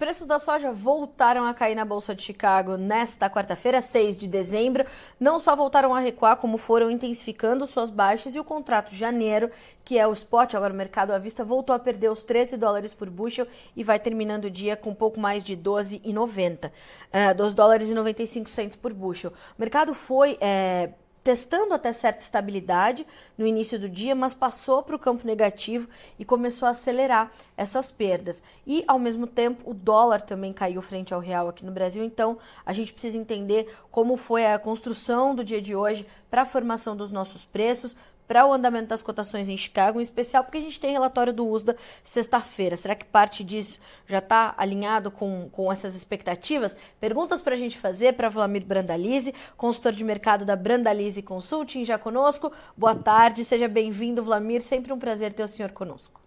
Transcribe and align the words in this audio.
preços 0.00 0.26
da 0.26 0.38
soja 0.38 0.72
voltaram 0.72 1.44
a 1.44 1.52
cair 1.52 1.74
na 1.74 1.84
Bolsa 1.84 2.14
de 2.14 2.22
Chicago 2.22 2.78
nesta 2.78 3.28
quarta-feira, 3.28 3.82
6 3.82 4.16
de 4.16 4.26
dezembro. 4.26 4.86
Não 5.20 5.38
só 5.38 5.54
voltaram 5.54 5.94
a 5.94 6.00
recuar, 6.00 6.38
como 6.38 6.56
foram 6.56 6.90
intensificando 6.90 7.66
suas 7.66 7.90
baixas 7.90 8.34
e 8.34 8.40
o 8.40 8.44
contrato 8.44 8.92
de 8.92 8.96
janeiro, 8.96 9.50
que 9.84 9.98
é 9.98 10.06
o 10.06 10.12
spot, 10.14 10.54
agora 10.54 10.72
o 10.72 10.76
mercado 10.76 11.10
à 11.10 11.18
vista, 11.18 11.44
voltou 11.44 11.76
a 11.76 11.78
perder 11.78 12.10
os 12.10 12.22
13 12.22 12.56
dólares 12.56 12.94
por 12.94 13.10
bushel 13.10 13.46
e 13.76 13.84
vai 13.84 14.00
terminando 14.00 14.46
o 14.46 14.50
dia 14.50 14.74
com 14.74 14.94
pouco 14.94 15.20
mais 15.20 15.44
de 15.44 15.54
12,90. 15.54 16.70
Uh, 16.70 17.34
12 17.36 17.54
dólares 17.54 17.90
e 17.90 17.94
95 17.94 18.48
centos 18.48 18.76
por 18.78 18.94
bushel. 18.94 19.30
O 19.30 19.60
mercado 19.60 19.92
foi. 19.92 20.38
É, 20.40 20.92
testando 21.22 21.74
até 21.74 21.92
certa 21.92 22.22
estabilidade 22.22 23.06
no 23.36 23.46
início 23.46 23.78
do 23.78 23.88
dia, 23.88 24.14
mas 24.14 24.34
passou 24.34 24.82
para 24.82 24.96
o 24.96 24.98
campo 24.98 25.26
negativo 25.26 25.88
e 26.18 26.24
começou 26.24 26.66
a 26.66 26.70
acelerar 26.70 27.30
essas 27.56 27.92
perdas. 27.92 28.42
E, 28.66 28.84
ao 28.86 28.98
mesmo 28.98 29.26
tempo, 29.26 29.70
o 29.70 29.74
dólar 29.74 30.22
também 30.22 30.52
caiu 30.52 30.80
frente 30.80 31.12
ao 31.12 31.20
real 31.20 31.48
aqui 31.48 31.64
no 31.64 31.72
Brasil. 31.72 32.02
Então, 32.02 32.38
a 32.64 32.72
gente 32.72 32.92
precisa 32.92 33.18
entender 33.18 33.72
como 33.90 34.16
foi 34.16 34.46
a 34.46 34.58
construção 34.58 35.34
do 35.34 35.44
dia 35.44 35.60
de 35.60 35.74
hoje 35.74 36.06
para 36.30 36.42
a 36.42 36.46
formação 36.46 36.96
dos 36.96 37.10
nossos 37.10 37.44
preços, 37.44 37.96
para 38.30 38.46
o 38.46 38.52
andamento 38.52 38.86
das 38.86 39.02
cotações 39.02 39.48
em 39.48 39.56
Chicago, 39.56 39.98
em 39.98 40.02
especial 40.04 40.44
porque 40.44 40.58
a 40.58 40.60
gente 40.60 40.78
tem 40.78 40.92
relatório 40.92 41.32
do 41.32 41.44
USDA 41.44 41.74
sexta-feira. 42.04 42.76
Será 42.76 42.94
que 42.94 43.04
parte 43.04 43.42
disso 43.42 43.80
já 44.06 44.18
está 44.18 44.54
alinhado 44.56 45.10
com, 45.10 45.48
com 45.50 45.72
essas 45.72 45.96
expectativas? 45.96 46.76
Perguntas 47.00 47.40
para 47.40 47.56
a 47.56 47.58
gente 47.58 47.76
fazer 47.76 48.12
para 48.12 48.28
Vlamir 48.28 48.64
Brandalize, 48.64 49.34
consultor 49.56 49.90
de 49.90 50.04
mercado 50.04 50.44
da 50.44 50.54
Brandalize 50.54 51.20
Consulting, 51.22 51.84
já 51.84 51.98
conosco. 51.98 52.52
Boa 52.76 52.94
tarde, 52.94 53.44
seja 53.44 53.66
bem-vindo, 53.66 54.22
Vlamir. 54.22 54.60
Sempre 54.60 54.92
um 54.92 54.98
prazer 55.00 55.32
ter 55.32 55.42
o 55.42 55.48
senhor 55.48 55.72
conosco. 55.72 56.20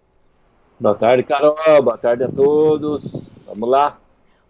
Boa 0.78 0.96
tarde, 0.96 1.24
Carol. 1.24 1.56
Boa 1.82 1.98
tarde 1.98 2.26
a 2.26 2.28
todos. 2.28 3.14
Vamos 3.48 3.70
lá. 3.70 4.03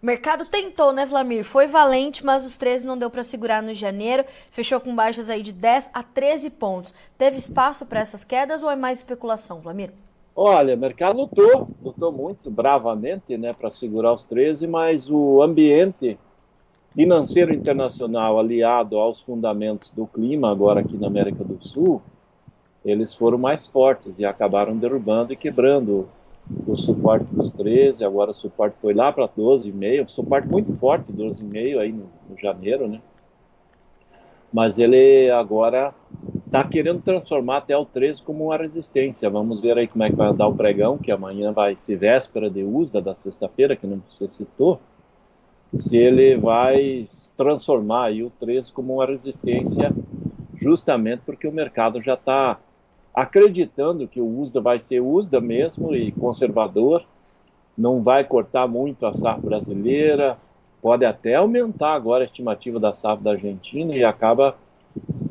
Mercado 0.04 0.44
tentou, 0.44 0.92
né, 0.92 1.06
Vlamir? 1.06 1.42
Foi 1.44 1.66
valente, 1.66 2.22
mas 2.22 2.44
os 2.44 2.58
13 2.58 2.86
não 2.86 2.98
deu 2.98 3.08
para 3.08 3.22
segurar 3.22 3.62
no 3.62 3.72
janeiro. 3.72 4.22
Fechou 4.50 4.78
com 4.78 4.94
baixas 4.94 5.30
aí 5.30 5.40
de 5.40 5.50
10 5.50 5.92
a 5.94 6.02
13 6.02 6.50
pontos. 6.50 6.92
Teve 7.16 7.38
espaço 7.38 7.86
para 7.86 8.00
essas 8.00 8.22
quedas 8.22 8.62
ou 8.62 8.70
é 8.70 8.76
mais 8.76 8.98
especulação, 8.98 9.60
Vlamir? 9.60 9.92
Olha, 10.36 10.74
o 10.74 10.78
mercado 10.78 11.16
lutou, 11.16 11.70
lutou 11.82 12.12
muito 12.12 12.50
bravamente, 12.50 13.38
né, 13.38 13.54
para 13.54 13.70
segurar 13.70 14.12
os 14.12 14.24
13, 14.24 14.66
mas 14.66 15.08
o 15.08 15.40
ambiente 15.40 16.18
financeiro 16.90 17.54
internacional 17.54 18.38
aliado 18.38 18.98
aos 18.98 19.22
fundamentos 19.22 19.88
do 19.88 20.06
clima 20.06 20.50
agora 20.50 20.80
aqui 20.80 20.98
na 20.98 21.06
América 21.06 21.42
do 21.42 21.66
Sul, 21.66 22.02
eles 22.84 23.14
foram 23.14 23.38
mais 23.38 23.66
fortes 23.66 24.18
e 24.18 24.26
acabaram 24.26 24.76
derrubando 24.76 25.32
e 25.32 25.36
quebrando 25.36 26.06
o 26.66 26.76
suporte 26.76 27.26
dos 27.32 27.52
13, 27.52 28.04
agora 28.04 28.30
o 28.30 28.34
suporte 28.34 28.76
foi 28.80 28.92
lá 28.92 29.12
para 29.12 29.26
12,5, 29.28 30.08
suporte 30.08 30.48
muito 30.48 30.72
forte, 30.74 31.12
12,5 31.12 31.78
aí 31.78 31.92
no, 31.92 32.06
no, 32.28 32.38
janeiro, 32.38 32.86
né? 32.86 33.00
Mas 34.52 34.78
ele 34.78 35.30
agora 35.30 35.92
está 36.46 36.62
querendo 36.62 37.02
transformar 37.02 37.58
até 37.58 37.76
o 37.76 37.84
13 37.84 38.22
como 38.22 38.44
uma 38.44 38.56
resistência. 38.56 39.28
Vamos 39.28 39.60
ver 39.60 39.76
aí 39.76 39.88
como 39.88 40.04
é 40.04 40.10
que 40.10 40.14
vai 40.14 40.28
andar 40.28 40.46
o 40.46 40.54
pregão, 40.54 40.96
que 40.96 41.10
amanhã 41.10 41.50
vai 41.50 41.74
ser 41.74 41.96
véspera 41.96 42.48
de 42.48 42.62
USDA 42.62 43.00
da 43.00 43.14
sexta-feira, 43.16 43.74
que 43.74 43.86
não 43.86 44.00
você 44.08 44.28
citou, 44.28 44.80
se 45.76 45.96
ele 45.96 46.36
vai 46.36 47.08
transformar 47.36 48.04
aí 48.04 48.22
o 48.22 48.30
13 48.30 48.72
como 48.72 48.94
uma 48.94 49.06
resistência 49.06 49.92
justamente 50.54 51.22
porque 51.26 51.48
o 51.48 51.52
mercado 51.52 52.00
já 52.00 52.14
está 52.14 52.58
acreditando 53.14 54.08
que 54.08 54.20
o 54.20 54.40
USDA 54.40 54.60
vai 54.60 54.80
ser 54.80 55.00
USDA 55.00 55.40
mesmo 55.40 55.94
e 55.94 56.10
conservador, 56.10 57.04
não 57.78 58.02
vai 58.02 58.24
cortar 58.24 58.66
muito 58.66 59.06
a 59.06 59.12
safra 59.12 59.48
brasileira, 59.48 60.36
pode 60.82 61.04
até 61.04 61.36
aumentar 61.36 61.94
agora 61.94 62.24
a 62.24 62.26
estimativa 62.26 62.80
da 62.80 62.92
safra 62.92 63.24
da 63.24 63.30
Argentina 63.32 63.94
e 63.94 64.04
acaba 64.04 64.56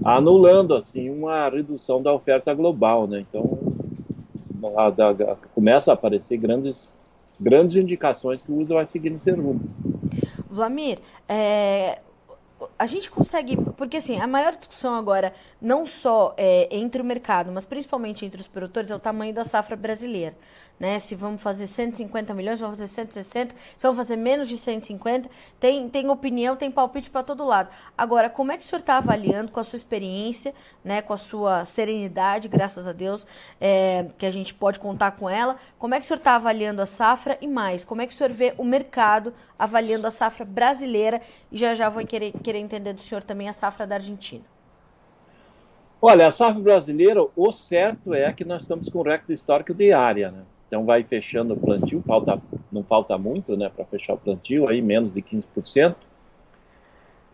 anulando 0.04 0.76
assim 0.76 1.10
uma 1.10 1.50
redução 1.50 2.02
da 2.02 2.14
oferta 2.14 2.54
global, 2.54 3.08
né? 3.08 3.26
Então 3.30 3.60
a, 4.78 4.88
a, 4.88 5.36
começa 5.54 5.92
a 5.92 5.94
aparecer 5.94 6.38
grandes 6.38 6.96
grandes 7.40 7.76
indicações 7.76 8.42
que 8.42 8.52
o 8.52 8.60
USDA 8.60 8.76
vai 8.76 8.86
seguir 8.86 9.10
nesse 9.10 9.32
rumo. 9.32 9.62
Vlamir, 10.50 11.00
é, 11.28 12.00
a 12.84 12.86
gente 12.86 13.10
consegue. 13.10 13.56
Porque 13.78 13.98
assim, 13.98 14.20
a 14.20 14.28
maior 14.28 14.56
discussão 14.56 14.94
agora, 14.96 15.34
não 15.62 15.86
só 15.86 16.34
é, 16.38 16.68
entre 16.70 17.02
o 17.02 17.06
mercado, 17.06 17.52
mas 17.52 17.66
principalmente 17.66 18.26
entre 18.26 18.42
os 18.42 18.48
produtores, 18.48 18.92
é 18.92 18.96
o 18.96 19.00
tamanho 19.00 19.34
da 19.34 19.46
safra 19.46 19.76
brasileira 19.76 20.36
né? 20.80 21.00
Se 21.00 21.16
vamos 21.16 21.42
fazer 21.42 21.68
150 21.68 22.34
milhões, 22.34 22.60
vamos 22.60 22.78
fazer 22.78 22.92
160, 22.92 23.56
se 23.78 23.84
vamos 23.84 23.98
fazer 23.98 24.18
menos 24.18 24.50
de 24.50 24.58
150, 24.58 25.30
tem, 25.60 25.88
tem 25.88 26.10
opinião, 26.10 26.56
tem 26.56 26.70
palpite 26.70 27.10
para 27.10 27.24
todo 27.24 27.46
lado. 27.46 27.70
Agora, 27.98 28.30
como 28.30 28.52
é 28.52 28.58
que 28.58 28.64
o 28.64 28.68
senhor 28.68 28.80
está 28.80 28.98
avaliando 28.98 29.52
com 29.52 29.60
a 29.60 29.64
sua 29.64 29.78
experiência, 29.78 30.54
né, 30.84 31.02
com 31.02 31.14
a 31.14 31.18
sua 31.18 31.64
serenidade, 31.66 32.48
graças 32.48 32.88
a 32.88 32.92
Deus, 32.92 33.26
é, 33.62 34.08
que 34.18 34.26
a 34.26 34.32
gente 34.32 34.54
pode 34.54 34.80
contar 34.80 35.12
com 35.12 35.30
ela, 35.30 35.56
como 35.78 35.96
é 35.96 36.00
que 36.00 36.06
o 36.06 36.08
senhor 36.08 36.18
está 36.18 36.36
avaliando 36.36 36.82
a 36.82 36.86
safra 36.86 37.38
e 37.40 37.48
mais, 37.48 37.86
como 37.86 38.02
é 38.02 38.08
que 38.08 38.14
o 38.14 38.18
senhor 38.18 38.34
vê 38.34 38.54
o 38.58 38.64
mercado 38.64 39.34
avaliando 39.58 40.08
a 40.08 40.12
safra 40.12 40.44
brasileira 40.44 41.22
e 41.52 41.58
já 41.58 41.74
já 41.74 41.88
vou 41.88 42.06
querer, 42.06 42.34
querer 42.44 42.60
entender 42.60 42.73
do 42.80 43.02
senhor 43.02 43.24
também 43.24 43.50
a 43.50 43.54
safra 43.54 43.86
da 43.86 43.96
Argentina. 43.96 44.44
Olha, 46.02 46.28
a 46.28 46.32
safra 46.32 46.62
brasileira, 46.62 47.26
o 47.36 47.52
certo 47.52 48.14
é 48.14 48.32
que 48.34 48.44
nós 48.44 48.64
estamos 48.64 48.90
com 48.90 49.02
recorde 49.02 49.34
histórico 49.34 49.74
de 49.74 49.94
área, 49.94 50.32
né? 50.32 50.44
Então 50.68 50.86
vai 50.86 51.04
fechando 51.04 51.54
o 51.54 51.58
plantio, 51.58 52.04
falta, 52.06 52.42
não 52.72 52.84
falta 52.84 53.18
muito 53.18 53.56
né, 53.56 53.70
para 53.70 53.86
fechar 53.86 54.16
o 54.16 54.18
plantio, 54.18 54.68
aí 54.68 54.82
menos 54.82 55.14
de 55.14 55.22
15%. 55.22 55.96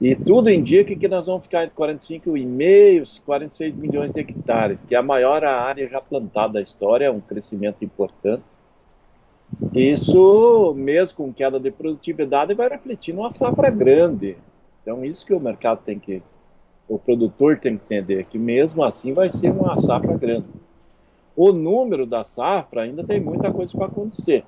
E 0.02 0.16
tudo 0.16 0.50
indica 0.50 0.96
que 0.96 1.08
nós 1.08 1.26
vamos 1.26 1.44
ficar 1.44 1.64
entre 1.64 1.76
45,5 1.76 3.18
e 3.18 3.22
46 3.22 3.76
milhões 3.76 4.14
de 4.14 4.20
hectares, 4.20 4.84
que 4.84 4.94
é 4.94 4.98
a 4.98 5.04
maior 5.04 5.44
área 5.44 5.88
já 5.88 6.00
plantada 6.00 6.54
da 6.54 6.62
história, 6.62 7.06
é 7.06 7.12
um 7.12 7.20
crescimento 7.20 7.84
importante. 7.84 8.44
Isso, 9.74 10.74
mesmo 10.76 11.18
com 11.18 11.34
queda 11.34 11.60
de 11.60 11.72
produtividade, 11.72 12.54
vai 12.54 12.70
refletir 12.70 13.14
numa 13.14 13.32
safra 13.32 13.70
grande. 13.70 14.38
Então, 14.90 15.06
isso 15.06 15.24
que 15.26 15.34
o 15.34 15.40
mercado 15.40 15.82
tem 15.86 16.00
que, 16.00 16.22
o 16.88 16.98
produtor 16.98 17.60
tem 17.60 17.78
que 17.78 17.84
entender, 17.84 18.26
que 18.26 18.40
mesmo 18.40 18.84
assim 18.84 19.14
vai 19.14 19.32
ser 19.32 19.52
uma 19.52 19.80
safra 19.82 20.18
grande 20.18 20.48
o 21.40 21.54
número 21.54 22.06
da 22.06 22.26
safra 22.26 22.82
ainda 22.82 23.02
tem 23.02 23.18
muita 23.18 23.50
coisa 23.50 23.72
para 23.72 23.86
acontecer. 23.86 24.44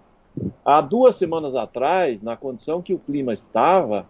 Há 0.66 0.82
duas 0.82 1.16
semanas 1.16 1.56
atrás, 1.56 2.22
na 2.22 2.36
condição 2.36 2.82
que 2.82 2.94
o 2.94 3.00
clima 3.00 3.34
estava, 3.34 4.06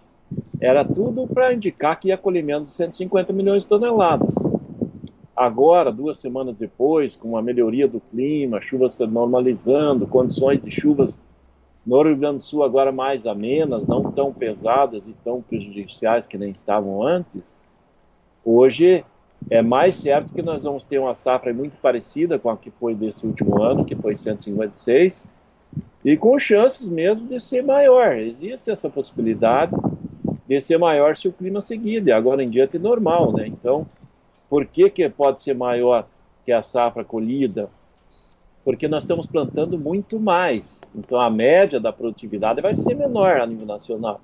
era 0.60 0.84
tudo 0.84 1.28
para 1.28 1.54
indicar 1.54 2.00
que 2.00 2.08
ia 2.08 2.18
colher 2.18 2.44
menos 2.44 2.70
de 2.70 2.74
150 2.74 3.32
milhões 3.34 3.62
de 3.62 3.70
toneladas. 3.70 4.34
Agora, 5.36 5.92
duas 5.92 6.18
semanas 6.18 6.56
depois, 6.56 7.16
com 7.16 7.38
a 7.38 7.42
melhoria 7.44 7.88
do 7.88 8.00
clima, 8.00 8.60
chuvas 8.60 8.96
se 8.96 9.06
normalizando, 9.06 10.08
condições 10.08 10.60
de 10.64 10.72
chuvas 10.72 11.22
no 11.86 12.02
Rio 12.04 12.16
Grande 12.16 12.38
do 12.38 12.44
Sul 12.44 12.64
agora 12.64 12.92
mais 12.92 13.26
amenas, 13.26 13.88
não 13.88 14.12
tão 14.12 14.32
pesadas 14.32 15.08
e 15.08 15.14
tão 15.24 15.42
prejudiciais 15.42 16.28
que 16.28 16.38
nem 16.38 16.52
estavam 16.52 17.02
antes, 17.04 17.60
hoje 18.46 19.04
é 19.50 19.62
mais 19.62 19.96
certo 19.96 20.34
que 20.34 20.42
nós 20.42 20.64
vamos 20.64 20.84
ter 20.84 21.00
uma 21.00 21.16
safra 21.16 21.54
muito 21.54 21.76
parecida 21.82 22.38
com 22.38 22.50
a 22.50 22.58
que 22.58 22.70
foi 22.72 22.94
desse 22.94 23.26
último 23.26 23.62
ano, 23.62 23.86
que 23.86 23.96
foi 23.96 24.16
156, 24.16 25.24
e 26.06 26.18
com 26.18 26.38
chances 26.38 26.88
mesmo 26.88 27.28
de 27.28 27.40
ser 27.40 27.64
maior. 27.64 28.18
Existe 28.18 28.70
essa 28.70 28.90
possibilidade 28.90 29.74
de 30.48 30.62
ser 30.62 30.78
maior 30.78 31.16
se 31.18 31.28
o 31.28 31.34
clima 31.34 31.62
seguir, 31.62 32.06
e 32.06 32.12
agora 32.12 32.44
em 32.44 32.50
diante 32.50 32.78
é 32.78 32.80
normal, 32.80 33.32
né? 33.34 33.48
Então, 33.48 33.88
por 34.50 34.66
que, 34.66 34.90
que 34.90 35.08
pode 35.10 35.42
ser 35.42 35.56
maior 35.56 36.06
que 36.46 36.52
a 36.52 36.62
safra 36.62 37.04
colhida? 37.04 37.70
Porque 38.64 38.88
nós 38.88 39.04
estamos 39.04 39.26
plantando 39.26 39.78
muito 39.78 40.20
mais. 40.20 40.82
Então, 40.96 41.20
a 41.20 41.30
média 41.30 41.80
da 41.80 41.92
produtividade 41.92 42.62
vai 42.62 42.76
ser 42.76 42.96
menor 42.96 43.40
a 43.40 43.46
nível 43.46 43.66
nacional. 43.66 44.22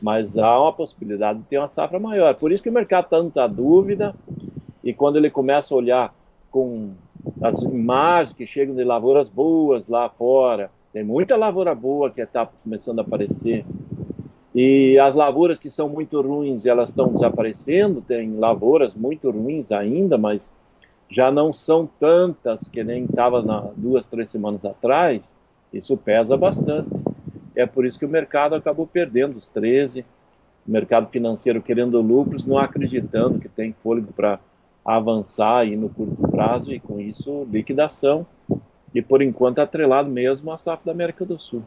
Mas 0.00 0.38
há 0.38 0.60
uma 0.60 0.72
possibilidade 0.72 1.40
de 1.40 1.44
ter 1.44 1.58
uma 1.58 1.68
safra 1.68 1.98
maior. 1.98 2.34
Por 2.34 2.52
isso 2.52 2.62
que 2.62 2.70
o 2.70 2.72
mercado 2.72 3.04
está 3.04 3.18
tanta 3.18 3.46
dúvida, 3.46 4.14
e 4.82 4.94
quando 4.94 5.16
ele 5.16 5.28
começa 5.28 5.74
a 5.74 5.76
olhar 5.76 6.14
com 6.50 6.92
as 7.42 7.60
imagens 7.62 8.34
que 8.34 8.46
chegam 8.46 8.74
de 8.74 8.84
lavouras 8.84 9.28
boas 9.28 9.88
lá 9.88 10.08
fora, 10.08 10.70
tem 10.92 11.04
muita 11.04 11.36
lavoura 11.36 11.74
boa 11.74 12.10
que 12.10 12.20
está 12.20 12.46
começando 12.46 13.00
a 13.00 13.02
aparecer. 13.02 13.66
E 14.54 14.98
as 14.98 15.14
lavouras 15.14 15.60
que 15.60 15.68
são 15.68 15.88
muito 15.88 16.20
ruins, 16.20 16.64
elas 16.64 16.88
estão 16.88 17.12
desaparecendo. 17.12 18.00
Tem 18.00 18.34
lavouras 18.36 18.94
muito 18.94 19.30
ruins 19.30 19.70
ainda, 19.70 20.16
mas 20.16 20.52
já 21.10 21.30
não 21.30 21.52
são 21.52 21.88
tantas 21.98 22.68
que 22.68 22.84
nem 22.84 23.04
estava 23.04 23.42
duas, 23.76 24.06
três 24.06 24.30
semanas 24.30 24.64
atrás. 24.64 25.34
Isso 25.72 25.96
pesa 25.96 26.36
bastante. 26.36 26.88
É 27.54 27.66
por 27.66 27.86
isso 27.86 27.98
que 27.98 28.04
o 28.04 28.08
mercado 28.08 28.54
acabou 28.54 28.86
perdendo 28.86 29.36
os 29.36 29.48
13, 29.48 30.04
o 30.66 30.70
mercado 30.70 31.08
financeiro 31.08 31.62
querendo 31.62 32.00
lucros, 32.00 32.44
não 32.44 32.58
acreditando 32.58 33.38
que 33.38 33.48
tem 33.48 33.74
fôlego 33.82 34.12
para 34.12 34.38
avançar 34.84 35.58
aí 35.58 35.76
no 35.76 35.88
curto 35.88 36.28
prazo 36.28 36.72
e 36.72 36.80
com 36.80 37.00
isso 37.00 37.46
liquidação 37.50 38.26
e 38.94 39.02
por 39.02 39.20
enquanto 39.20 39.58
atrelado 39.58 40.08
mesmo 40.08 40.50
à 40.50 40.56
safra 40.56 40.86
da 40.86 40.92
América 40.92 41.24
do 41.24 41.38
Sul. 41.38 41.62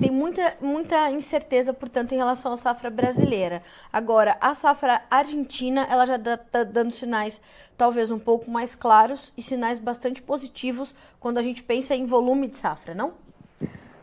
Tem 0.00 0.10
muita, 0.10 0.56
muita 0.60 1.08
incerteza, 1.12 1.72
portanto, 1.72 2.12
em 2.12 2.16
relação 2.16 2.52
à 2.52 2.56
safra 2.56 2.90
brasileira. 2.90 3.62
Agora, 3.92 4.36
a 4.40 4.54
safra 4.54 5.02
argentina, 5.08 5.86
ela 5.88 6.04
já 6.04 6.16
está 6.16 6.64
dando 6.64 6.90
sinais 6.90 7.40
talvez 7.76 8.10
um 8.10 8.18
pouco 8.18 8.50
mais 8.50 8.74
claros 8.74 9.32
e 9.36 9.42
sinais 9.42 9.78
bastante 9.78 10.20
positivos 10.20 10.94
quando 11.20 11.38
a 11.38 11.42
gente 11.42 11.62
pensa 11.62 11.94
em 11.94 12.04
volume 12.04 12.48
de 12.48 12.56
safra, 12.56 12.92
não? 12.92 13.12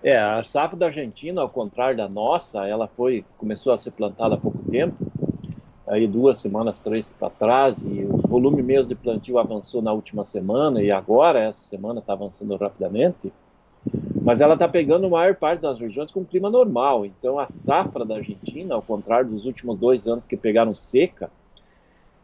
É, 0.02 0.18
a 0.18 0.42
safra 0.46 0.78
da 0.78 0.86
Argentina, 0.86 1.42
ao 1.42 1.50
contrário 1.50 1.98
da 1.98 2.08
nossa, 2.08 2.66
ela 2.66 2.88
foi 2.88 3.26
começou 3.38 3.74
a 3.74 3.78
ser 3.78 3.92
plantada 3.92 4.36
há 4.36 4.38
pouco 4.38 4.60
tempo, 4.72 4.96
aí 5.86 6.08
duas 6.08 6.40
semanas, 6.40 6.80
três 6.80 7.12
para 7.12 7.30
trás, 7.30 7.78
e 7.80 8.06
o 8.10 8.16
volume 8.16 8.64
mesmo 8.64 8.88
de 8.88 8.96
plantio 8.96 9.38
avançou 9.38 9.82
na 9.82 9.92
última 9.92 10.24
semana 10.24 10.82
e 10.82 10.90
agora 10.90 11.40
essa 11.40 11.62
semana 11.68 12.00
está 12.00 12.14
avançando 12.14 12.56
rapidamente. 12.56 13.34
Mas 14.30 14.42
ela 14.42 14.54
está 14.54 14.68
pegando 14.68 15.08
a 15.08 15.10
maior 15.10 15.34
parte 15.34 15.62
das 15.62 15.80
regiões 15.80 16.12
com 16.12 16.24
clima 16.24 16.52
normal. 16.52 17.04
Então 17.04 17.40
a 17.40 17.50
safra 17.50 18.06
da 18.06 18.18
Argentina, 18.18 18.76
ao 18.76 18.82
contrário 18.84 19.32
dos 19.32 19.44
últimos 19.44 19.80
dois 19.80 20.06
anos 20.06 20.28
que 20.28 20.38
pegaram 20.38 20.76
seca, 20.76 21.32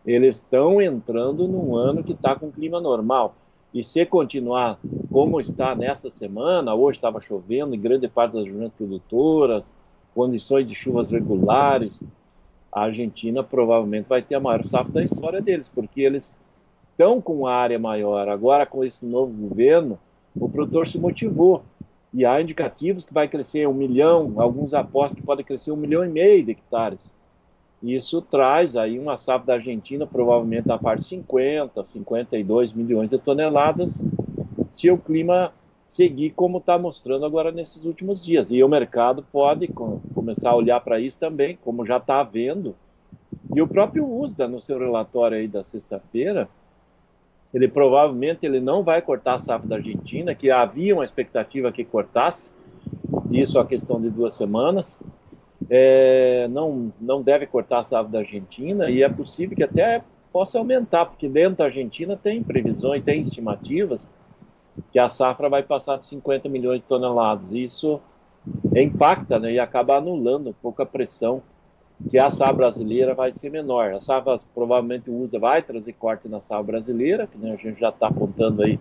eles 0.06 0.36
estão 0.36 0.80
entrando 0.80 1.48
num 1.48 1.76
ano 1.76 2.04
que 2.04 2.12
está 2.12 2.36
com 2.36 2.52
clima 2.52 2.80
normal. 2.80 3.34
E 3.74 3.84
se 3.84 4.06
continuar 4.06 4.78
como 5.12 5.42
está 5.42 5.74
nessa 5.74 6.12
semana, 6.12 6.76
hoje 6.76 7.00
estava 7.00 7.20
chovendo 7.20 7.74
em 7.74 7.82
grande 7.82 8.08
parte 8.08 8.34
das 8.34 8.46
regiões 8.46 8.72
produtoras, 8.78 9.74
condições 10.14 10.68
de 10.68 10.76
chuvas 10.76 11.10
regulares, 11.10 12.04
a 12.72 12.84
Argentina 12.84 13.44
provavelmente 13.44 14.06
vai 14.08 14.22
ter 14.22 14.36
a 14.36 14.40
maior 14.40 14.64
safra 14.64 14.94
da 14.94 15.04
história 15.04 15.42
deles, 15.42 15.72
porque 15.74 16.02
eles 16.02 16.38
estão 16.92 17.20
com 17.20 17.34
uma 17.40 17.52
área 17.52 17.80
maior. 17.80 18.30
Agora, 18.30 18.64
com 18.64 18.84
esse 18.84 19.08
novo 19.08 19.34
governo, 19.34 19.98
o 20.36 20.48
produtor 20.48 20.88
se 20.88 21.00
motivou. 21.00 21.64
E 22.16 22.26
há 22.26 22.42
indicativos 22.42 23.04
que 23.04 23.14
vai 23.14 23.28
crescer 23.28 23.68
um 23.68 23.74
milhão, 23.74 24.36
alguns 24.38 24.74
apostam 24.74 25.20
que 25.20 25.28
pode 25.28 25.44
crescer 25.44 25.74
um 25.74 25.76
milhão 25.76 26.06
e 26.06 26.08
meio 26.08 26.46
de 26.46 26.52
hectares. 26.52 27.14
Isso 27.84 28.22
traz 28.22 28.78
aí 28.78 28.98
uma 28.98 29.18
safra 29.18 29.48
da 29.48 29.54
Argentina, 29.56 30.08
provavelmente 30.08 30.72
a 30.72 30.78
parte 30.78 31.02
de 31.02 31.08
50, 31.08 31.84
52 31.84 32.72
milhões 32.72 33.12
de 33.12 33.18
toneladas, 33.18 34.02
se 34.72 34.90
o 34.90 34.98
clima 34.98 35.52
seguir 35.86 36.30
como 36.30 36.60
está 36.60 36.80
mostrando 36.80 37.26
agora 37.26 37.52
nesses 37.52 37.84
últimos 37.84 38.24
dias. 38.24 38.50
E 38.50 38.64
o 38.64 38.70
mercado 38.70 39.22
pode 39.30 39.68
começar 39.68 40.52
a 40.52 40.56
olhar 40.56 40.80
para 40.80 41.02
isso 41.02 41.20
também, 41.20 41.60
como 41.66 41.86
já 41.86 41.98
está 41.98 42.24
vendo. 42.24 42.74
E 43.54 43.62
o 43.62 43.68
próprio 43.68 44.10
USDA, 44.10 44.48
no 44.48 44.62
seu 44.62 44.80
relatório 44.80 45.38
aí 45.38 45.50
da 45.50 45.66
sexta-feira, 45.66 46.48
ele 47.56 47.70
provavelmente 47.70 48.46
ele 48.46 48.60
não 48.60 48.84
vai 48.84 49.02
cortar 49.02 49.36
a 49.36 49.40
safra 49.40 49.66
da 49.66 49.76
Argentina, 49.78 50.36
que 50.36 50.52
havia 50.52 50.94
uma 50.94 51.06
expectativa 51.06 51.72
que 51.72 51.86
cortasse, 51.86 52.52
isso 53.32 53.58
a 53.58 53.66
questão 53.66 54.00
de 54.02 54.10
duas 54.10 54.34
semanas. 54.34 55.00
É, 55.70 56.50
não, 56.50 56.92
não 57.00 57.22
deve 57.22 57.48
cortar 57.48 57.80
a 57.80 57.84
safra 57.84 58.12
da 58.12 58.20
Argentina 58.20 58.90
e 58.90 59.02
é 59.02 59.08
possível 59.08 59.56
que 59.56 59.64
até 59.64 60.04
possa 60.34 60.60
aumentar, 60.60 61.06
porque 61.06 61.30
dentro 61.30 61.60
da 61.60 61.66
Argentina 61.66 62.20
tem 62.22 62.44
previsões, 62.44 63.02
tem 63.02 63.22
estimativas 63.22 64.12
que 64.92 65.00
a 65.00 65.08
safra 65.08 65.48
vai 65.48 65.64
passar 65.64 65.98
de 65.98 66.04
50 66.04 66.50
milhões 66.50 66.82
de 66.82 66.86
toneladas. 66.86 67.50
Isso 67.52 68.02
impacta 68.76 69.40
né, 69.40 69.54
e 69.54 69.60
acaba 69.60 69.96
anulando 69.96 70.50
um 70.50 70.54
pouco 70.62 70.82
a 70.82 70.86
pressão 70.86 71.42
que 72.10 72.18
a 72.18 72.30
safra 72.30 72.54
brasileira 72.54 73.14
vai 73.14 73.32
ser 73.32 73.50
menor. 73.50 73.94
A 73.94 74.02
safra 74.02 74.38
provavelmente 74.54 75.10
usa 75.10 75.40
vai 75.40 75.62
trazer 75.62 75.94
corte 75.94 76.28
na 76.28 76.42
safra 76.42 76.64
brasileira, 76.64 77.28
que 77.28 77.38
né, 77.38 77.54
a 77.54 77.56
gente 77.56 77.80
já 77.80 77.90
está 77.90 78.08
apontando 78.08 78.64
aí. 78.64 78.80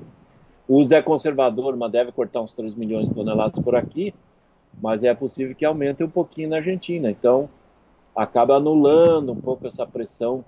O 0.67 0.77
uso 0.77 0.95
é 0.95 1.03
conservador, 1.03 1.77
mas 1.77 1.93
deve 1.93 2.11
cortar 2.11 2.41
uns 2.41 2.55
3 2.55 2.75
milhões 2.75 3.09
de 3.09 3.15
toneladas 3.15 3.63
por 3.63 3.77
aqui, 3.77 4.15
mas 4.81 5.03
é 5.05 5.15
possível 5.15 5.55
que 5.55 5.65
aumente 5.65 6.03
um 6.03 6.09
pouquinho 6.09 6.51
na 6.51 6.57
Argentina. 6.57 7.11
Então, 7.11 7.49
acaba 8.17 8.57
anulando 8.57 9.33
um 9.33 9.41
pouco 9.41 9.67
essa 9.67 9.87
pressão 9.87 10.45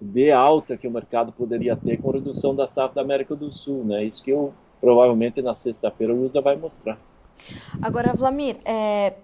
de 0.00 0.30
alta 0.32 0.76
que 0.76 0.88
o 0.88 0.90
mercado 0.90 1.30
poderia 1.30 1.76
ter 1.76 1.98
com 1.98 2.10
redução 2.10 2.54
da 2.54 2.66
safra 2.66 2.96
da 2.96 3.00
América 3.02 3.36
do 3.36 3.52
Sul. 3.52 3.84
Né? 3.84 4.04
Isso 4.04 4.22
que 4.22 4.30
eu, 4.30 4.52
provavelmente 4.80 5.40
na 5.40 5.54
sexta-feira 5.54 6.14
o 6.14 6.24
USDA 6.24 6.40
vai 6.40 6.56
mostrar. 6.56 6.98
Agora, 7.80 8.12
Vlamir, 8.12 8.56
é, 8.64 9.14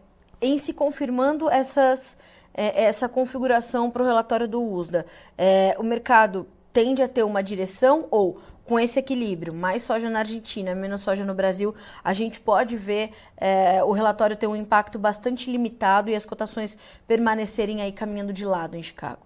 em 0.40 0.58
se 0.58 0.72
confirmando 0.72 1.50
essas 1.50 2.16
é, 2.56 2.84
essa 2.84 3.08
configuração 3.08 3.90
para 3.90 4.02
o 4.02 4.06
relatório 4.06 4.48
do 4.48 4.62
USDA. 4.62 5.04
É, 5.36 5.76
o 5.78 5.82
mercado 5.82 6.46
tende 6.72 7.02
a 7.02 7.08
ter 7.08 7.22
uma 7.22 7.42
direção 7.42 8.06
ou 8.10 8.40
com 8.64 8.80
esse 8.80 8.98
equilíbrio, 8.98 9.54
mais 9.54 9.82
soja 9.82 10.10
na 10.10 10.18
Argentina, 10.20 10.74
menos 10.74 11.00
soja 11.00 11.24
no 11.24 11.32
Brasil, 11.32 11.72
a 12.02 12.12
gente 12.12 12.40
pode 12.40 12.76
ver 12.76 13.10
é, 13.36 13.82
o 13.84 13.92
relatório 13.92 14.34
ter 14.34 14.48
um 14.48 14.56
impacto 14.56 14.98
bastante 14.98 15.48
limitado 15.50 16.10
e 16.10 16.16
as 16.16 16.26
cotações 16.26 16.76
permanecerem 17.06 17.80
aí 17.80 17.92
caminhando 17.92 18.32
de 18.32 18.44
lado 18.44 18.76
em 18.76 18.82
Chicago? 18.82 19.20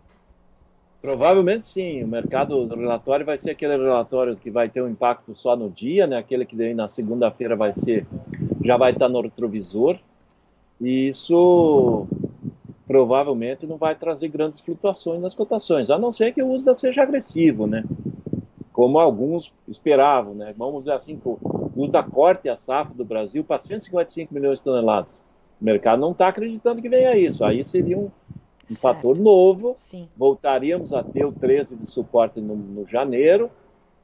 Provavelmente 1.01 1.65
sim. 1.65 2.05
O 2.05 2.09
mercado 2.09 2.67
do 2.67 2.77
relatório 2.77 3.25
vai 3.25 3.39
ser 3.39 3.53
aquele 3.53 3.77
relatório 3.79 4.37
que 4.37 4.51
vai 4.51 4.69
ter 4.69 4.83
um 4.83 4.89
impacto 4.89 5.35
só 5.35 5.57
no 5.57 5.71
dia, 5.71 6.07
né? 6.07 6.19
Aquele 6.19 6.45
que 6.45 6.75
na 6.75 6.89
segunda-feira 6.89 7.57
vai 7.57 7.73
ser, 7.73 8.07
já 8.63 8.77
vai 8.77 8.93
estar 8.93 9.09
no 9.09 9.23
retrovisor. 9.23 9.99
E 10.79 11.09
isso 11.09 12.07
provavelmente 12.91 13.69
não 13.69 13.77
vai 13.77 13.95
trazer 13.95 14.27
grandes 14.27 14.59
flutuações 14.59 15.21
nas 15.21 15.33
cotações, 15.33 15.89
a 15.91 15.97
não 15.97 16.11
ser 16.11 16.35
que 16.35 16.43
o 16.43 16.51
USDA 16.51 16.75
seja 16.75 17.05
agressivo, 17.05 17.65
né? 17.65 17.85
Como 18.73 18.99
alguns 18.99 19.53
esperavam, 19.69 20.35
né? 20.35 20.53
Vamos 20.59 20.81
dizer 20.81 20.95
assim, 20.95 21.17
o 21.25 21.71
USDA 21.77 22.03
corte 22.03 22.49
a 22.49 22.57
safra 22.57 22.93
do 22.93 23.05
Brasil 23.05 23.45
para 23.45 23.61
155 23.61 24.35
milhões 24.35 24.59
de 24.59 24.65
toneladas. 24.65 25.23
O 25.61 25.65
mercado 25.65 26.01
não 26.01 26.11
está 26.11 26.27
acreditando 26.27 26.83
que 26.83 26.89
venha 26.89 27.17
isso. 27.17 27.45
Aí 27.45 27.63
seria 27.63 27.97
um, 27.97 28.11
um 28.69 28.75
fator 28.75 29.17
novo. 29.17 29.73
Sim. 29.77 30.09
Voltaríamos 30.17 30.93
a 30.93 31.05
ter 31.05 31.25
o 31.25 31.31
13 31.31 31.77
de 31.77 31.87
suporte 31.87 32.41
no, 32.41 32.57
no 32.57 32.85
janeiro 32.89 33.53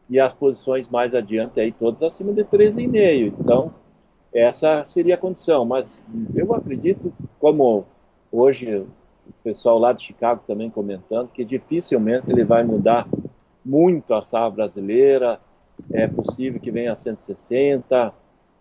e 0.08 0.20
as 0.20 0.32
posições 0.32 0.88
mais 0.88 1.12
adiante 1.12 1.58
aí 1.58 1.72
todas 1.72 2.04
acima 2.04 2.32
de 2.32 2.44
13,5. 2.44 3.34
Então, 3.40 3.74
essa 4.32 4.84
seria 4.84 5.16
a 5.16 5.18
condição. 5.18 5.64
Mas 5.64 6.04
eu 6.36 6.54
acredito, 6.54 7.12
como 7.40 7.84
Hoje, 8.38 8.76
o 8.76 8.86
pessoal 9.42 9.78
lá 9.78 9.94
de 9.94 10.04
Chicago 10.04 10.42
também 10.46 10.68
comentando 10.68 11.30
que 11.32 11.42
dificilmente 11.42 12.30
ele 12.30 12.44
vai 12.44 12.62
mudar 12.64 13.08
muito 13.64 14.12
a 14.12 14.20
safra 14.20 14.50
brasileira. 14.50 15.40
É 15.90 16.06
possível 16.06 16.60
que 16.60 16.70
venha 16.70 16.92
a 16.92 16.96
160. 16.96 18.12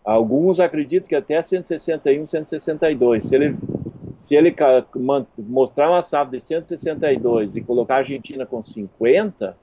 Alguns 0.05 0.61
acreditam 0.61 1.09
que 1.09 1.15
até 1.15 1.41
161, 1.41 2.25
162. 2.25 3.25
Se 3.25 3.35
ele, 3.35 3.57
se 4.17 4.33
ele 4.33 4.55
mostrar 5.39 5.89
uma 5.89 6.01
safra 6.01 6.39
de 6.39 6.45
162 6.45 7.57
e 7.57 7.61
colocar 7.61 7.95
a 7.95 7.97
Argentina 7.97 8.45
com 8.45 8.63
50, 8.63 9.57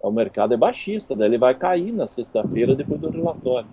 o 0.00 0.10
mercado 0.12 0.54
é 0.54 0.56
baixista, 0.56 1.16
daí 1.16 1.26
ele 1.26 1.38
vai 1.38 1.56
cair 1.56 1.90
na 1.90 2.06
sexta-feira 2.06 2.76
depois 2.76 3.00
do 3.00 3.10
relatório. 3.10 3.66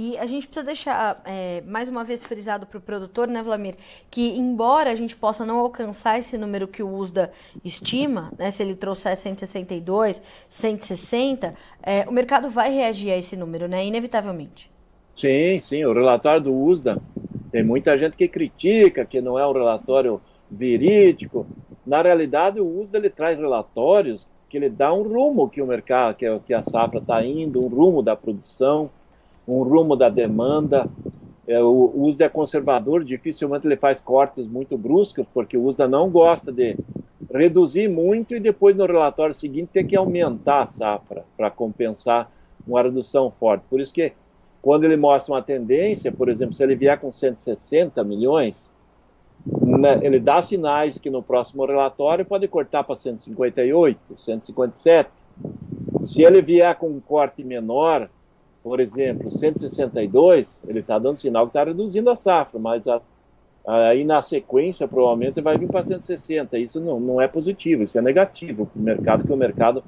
E 0.00 0.16
a 0.16 0.26
gente 0.26 0.46
precisa 0.46 0.64
deixar 0.64 1.20
é, 1.24 1.60
mais 1.66 1.88
uma 1.88 2.04
vez 2.04 2.22
frisado 2.22 2.64
para 2.64 2.78
o 2.78 2.80
produtor, 2.80 3.26
né, 3.26 3.42
Vlamir, 3.42 3.74
que 4.08 4.28
embora 4.38 4.92
a 4.92 4.94
gente 4.94 5.16
possa 5.16 5.44
não 5.44 5.58
alcançar 5.58 6.20
esse 6.20 6.38
número 6.38 6.68
que 6.68 6.84
o 6.84 6.88
USDA 6.88 7.32
estima, 7.64 8.32
né, 8.38 8.48
se 8.52 8.62
ele 8.62 8.76
trouxer 8.76 9.16
162, 9.16 10.22
160, 10.48 11.52
é, 11.82 12.08
o 12.08 12.12
mercado 12.12 12.48
vai 12.48 12.72
reagir 12.72 13.10
a 13.10 13.16
esse 13.16 13.36
número, 13.36 13.66
né, 13.66 13.84
inevitavelmente. 13.84 14.70
Sim, 15.16 15.58
sim, 15.58 15.84
o 15.84 15.92
relatório 15.92 16.42
do 16.42 16.54
USDA, 16.54 17.02
tem 17.50 17.64
muita 17.64 17.98
gente 17.98 18.16
que 18.16 18.28
critica 18.28 19.04
que 19.04 19.20
não 19.20 19.36
é 19.36 19.44
um 19.44 19.52
relatório 19.52 20.20
verídico. 20.48 21.44
Na 21.84 22.02
realidade, 22.02 22.60
o 22.60 22.80
USDA 22.80 22.98
ele 22.98 23.10
traz 23.10 23.36
relatórios 23.36 24.28
que 24.48 24.58
ele 24.58 24.70
dá 24.70 24.94
um 24.94 25.02
rumo 25.02 25.50
que 25.50 25.60
o 25.60 25.66
mercado, 25.66 26.14
que, 26.14 26.38
que 26.46 26.54
a 26.54 26.62
safra 26.62 27.00
está 27.00 27.24
indo, 27.24 27.58
um 27.58 27.68
rumo 27.68 28.00
da 28.00 28.14
produção, 28.14 28.88
um 29.48 29.62
rumo 29.62 29.96
da 29.96 30.10
demanda. 30.10 30.86
É, 31.46 31.62
o 31.62 31.92
USDA 31.96 32.26
é 32.26 32.28
conservador, 32.28 33.02
dificilmente 33.02 33.66
ele 33.66 33.76
faz 33.76 33.98
cortes 33.98 34.46
muito 34.46 34.76
bruscos, 34.76 35.26
porque 35.32 35.56
o 35.56 35.64
USDA 35.64 35.88
não 35.88 36.10
gosta 36.10 36.52
de 36.52 36.76
reduzir 37.32 37.88
muito 37.88 38.36
e 38.36 38.40
depois 38.40 38.76
no 38.76 38.84
relatório 38.84 39.34
seguinte 39.34 39.70
ter 39.72 39.84
que 39.84 39.96
aumentar 39.96 40.62
a 40.62 40.66
safra 40.66 41.24
para 41.36 41.50
compensar 41.50 42.30
uma 42.66 42.82
redução 42.82 43.30
forte. 43.30 43.62
Por 43.70 43.80
isso 43.80 43.94
que 43.94 44.12
quando 44.60 44.84
ele 44.84 44.96
mostra 44.96 45.34
uma 45.34 45.42
tendência, 45.42 46.12
por 46.12 46.28
exemplo, 46.28 46.54
se 46.54 46.62
ele 46.62 46.74
vier 46.74 46.98
com 47.00 47.10
160 47.10 48.04
milhões, 48.04 48.70
né, 49.46 50.00
ele 50.02 50.20
dá 50.20 50.42
sinais 50.42 50.98
que 50.98 51.08
no 51.08 51.22
próximo 51.22 51.64
relatório 51.64 52.26
pode 52.26 52.46
cortar 52.48 52.84
para 52.84 52.96
158, 52.96 53.98
157. 54.18 55.08
Se 56.02 56.22
ele 56.22 56.42
vier 56.42 56.74
com 56.76 56.88
um 56.88 57.00
corte 57.00 57.42
menor, 57.42 58.10
por 58.68 58.80
exemplo, 58.80 59.30
162, 59.30 60.62
ele 60.68 60.80
está 60.80 60.98
dando 60.98 61.16
sinal 61.16 61.46
que 61.46 61.50
está 61.50 61.64
reduzindo 61.64 62.10
a 62.10 62.14
safra, 62.14 62.60
mas 62.60 62.86
a, 62.86 63.00
aí 63.66 64.04
na 64.04 64.20
sequência 64.20 64.86
provavelmente 64.86 65.40
vai 65.40 65.56
vir 65.56 65.68
para 65.68 65.82
160. 65.82 66.58
Isso 66.58 66.78
não, 66.78 67.00
não 67.00 67.18
é 67.18 67.26
positivo, 67.26 67.82
isso 67.82 67.98
é 67.98 68.02
negativo 68.02 68.66
para 68.66 68.78
o 68.78 68.82
mercado, 68.82 69.24
que 69.24 69.32
o 69.32 69.36
mercado 69.38 69.82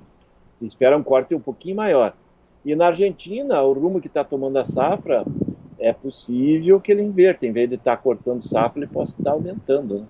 espera 0.63 0.97
um 0.97 1.03
corte 1.03 1.35
um 1.35 1.41
pouquinho 1.41 1.77
maior. 1.77 2.15
E 2.65 2.75
na 2.75 2.87
Argentina, 2.87 3.61
o 3.61 3.75
rumo 3.75 4.01
que 4.01 4.07
está 4.07 4.25
tomando 4.25 4.57
a 4.57 4.65
safra 4.65 5.27
é 5.79 5.93
possível 5.93 6.81
que 6.81 6.91
ele 6.91 7.03
inverta. 7.03 7.47
Em 7.47 7.53
vez 7.53 7.69
de 7.69 7.75
estar 7.75 7.99
tá 7.99 8.03
cortando 8.03 8.41
safra, 8.41 8.79
ele 8.79 8.91
possa 8.91 9.13
estar 9.13 9.25
tá 9.25 9.31
aumentando. 9.33 9.99
Né? 9.99 10.07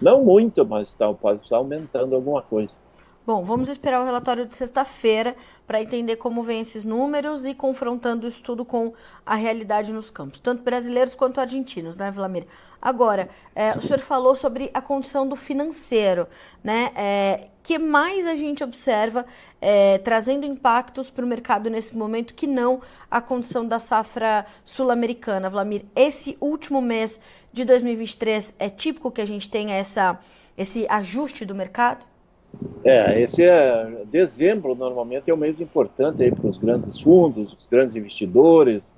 Não 0.00 0.24
muito, 0.24 0.66
mas 0.66 0.92
tá, 0.94 1.12
pode 1.14 1.40
estar 1.40 1.58
aumentando 1.58 2.16
alguma 2.16 2.42
coisa. 2.42 2.74
Bom, 3.24 3.44
vamos 3.44 3.68
esperar 3.68 4.00
o 4.00 4.04
relatório 4.04 4.44
de 4.44 4.56
sexta-feira 4.56 5.36
para 5.64 5.80
entender 5.80 6.16
como 6.16 6.42
vêm 6.42 6.60
esses 6.60 6.84
números 6.84 7.46
e 7.46 7.54
confrontando 7.54 8.26
isso 8.26 8.42
tudo 8.42 8.64
com 8.64 8.92
a 9.24 9.36
realidade 9.36 9.92
nos 9.92 10.10
campos, 10.10 10.40
tanto 10.40 10.64
brasileiros 10.64 11.14
quanto 11.14 11.40
argentinos, 11.40 11.96
né, 11.96 12.10
Vladimir? 12.10 12.48
Agora, 12.80 13.30
é, 13.54 13.78
o 13.78 13.80
senhor 13.80 14.00
falou 14.00 14.34
sobre 14.34 14.72
a 14.74 14.82
condição 14.82 15.24
do 15.24 15.36
financeiro, 15.36 16.26
né? 16.64 16.90
É, 16.96 17.48
que 17.62 17.78
mais 17.78 18.26
a 18.26 18.34
gente 18.34 18.64
observa 18.64 19.24
é, 19.60 19.98
trazendo 19.98 20.44
impactos 20.44 21.08
para 21.08 21.24
o 21.24 21.28
mercado 21.28 21.70
nesse 21.70 21.96
momento 21.96 22.34
que 22.34 22.48
não 22.48 22.80
a 23.08 23.20
condição 23.20 23.64
da 23.64 23.78
safra 23.78 24.44
sul-americana, 24.64 25.48
Vladimir? 25.48 25.84
Esse 25.94 26.36
último 26.40 26.82
mês 26.82 27.20
de 27.52 27.64
2023 27.64 28.56
é 28.58 28.68
típico 28.68 29.12
que 29.12 29.20
a 29.20 29.26
gente 29.26 29.48
tenha 29.48 29.76
essa, 29.76 30.18
esse 30.58 30.88
ajuste 30.88 31.44
do 31.44 31.54
mercado? 31.54 32.11
É, 32.84 33.20
esse 33.20 33.44
é 33.44 34.04
dezembro 34.06 34.74
normalmente 34.74 35.30
é 35.30 35.34
um 35.34 35.36
mês 35.36 35.60
importante 35.60 36.22
aí 36.22 36.32
para 36.32 36.48
os 36.48 36.58
grandes 36.58 37.00
fundos, 37.00 37.52
os 37.52 37.66
grandes 37.70 37.94
investidores, 37.94 38.92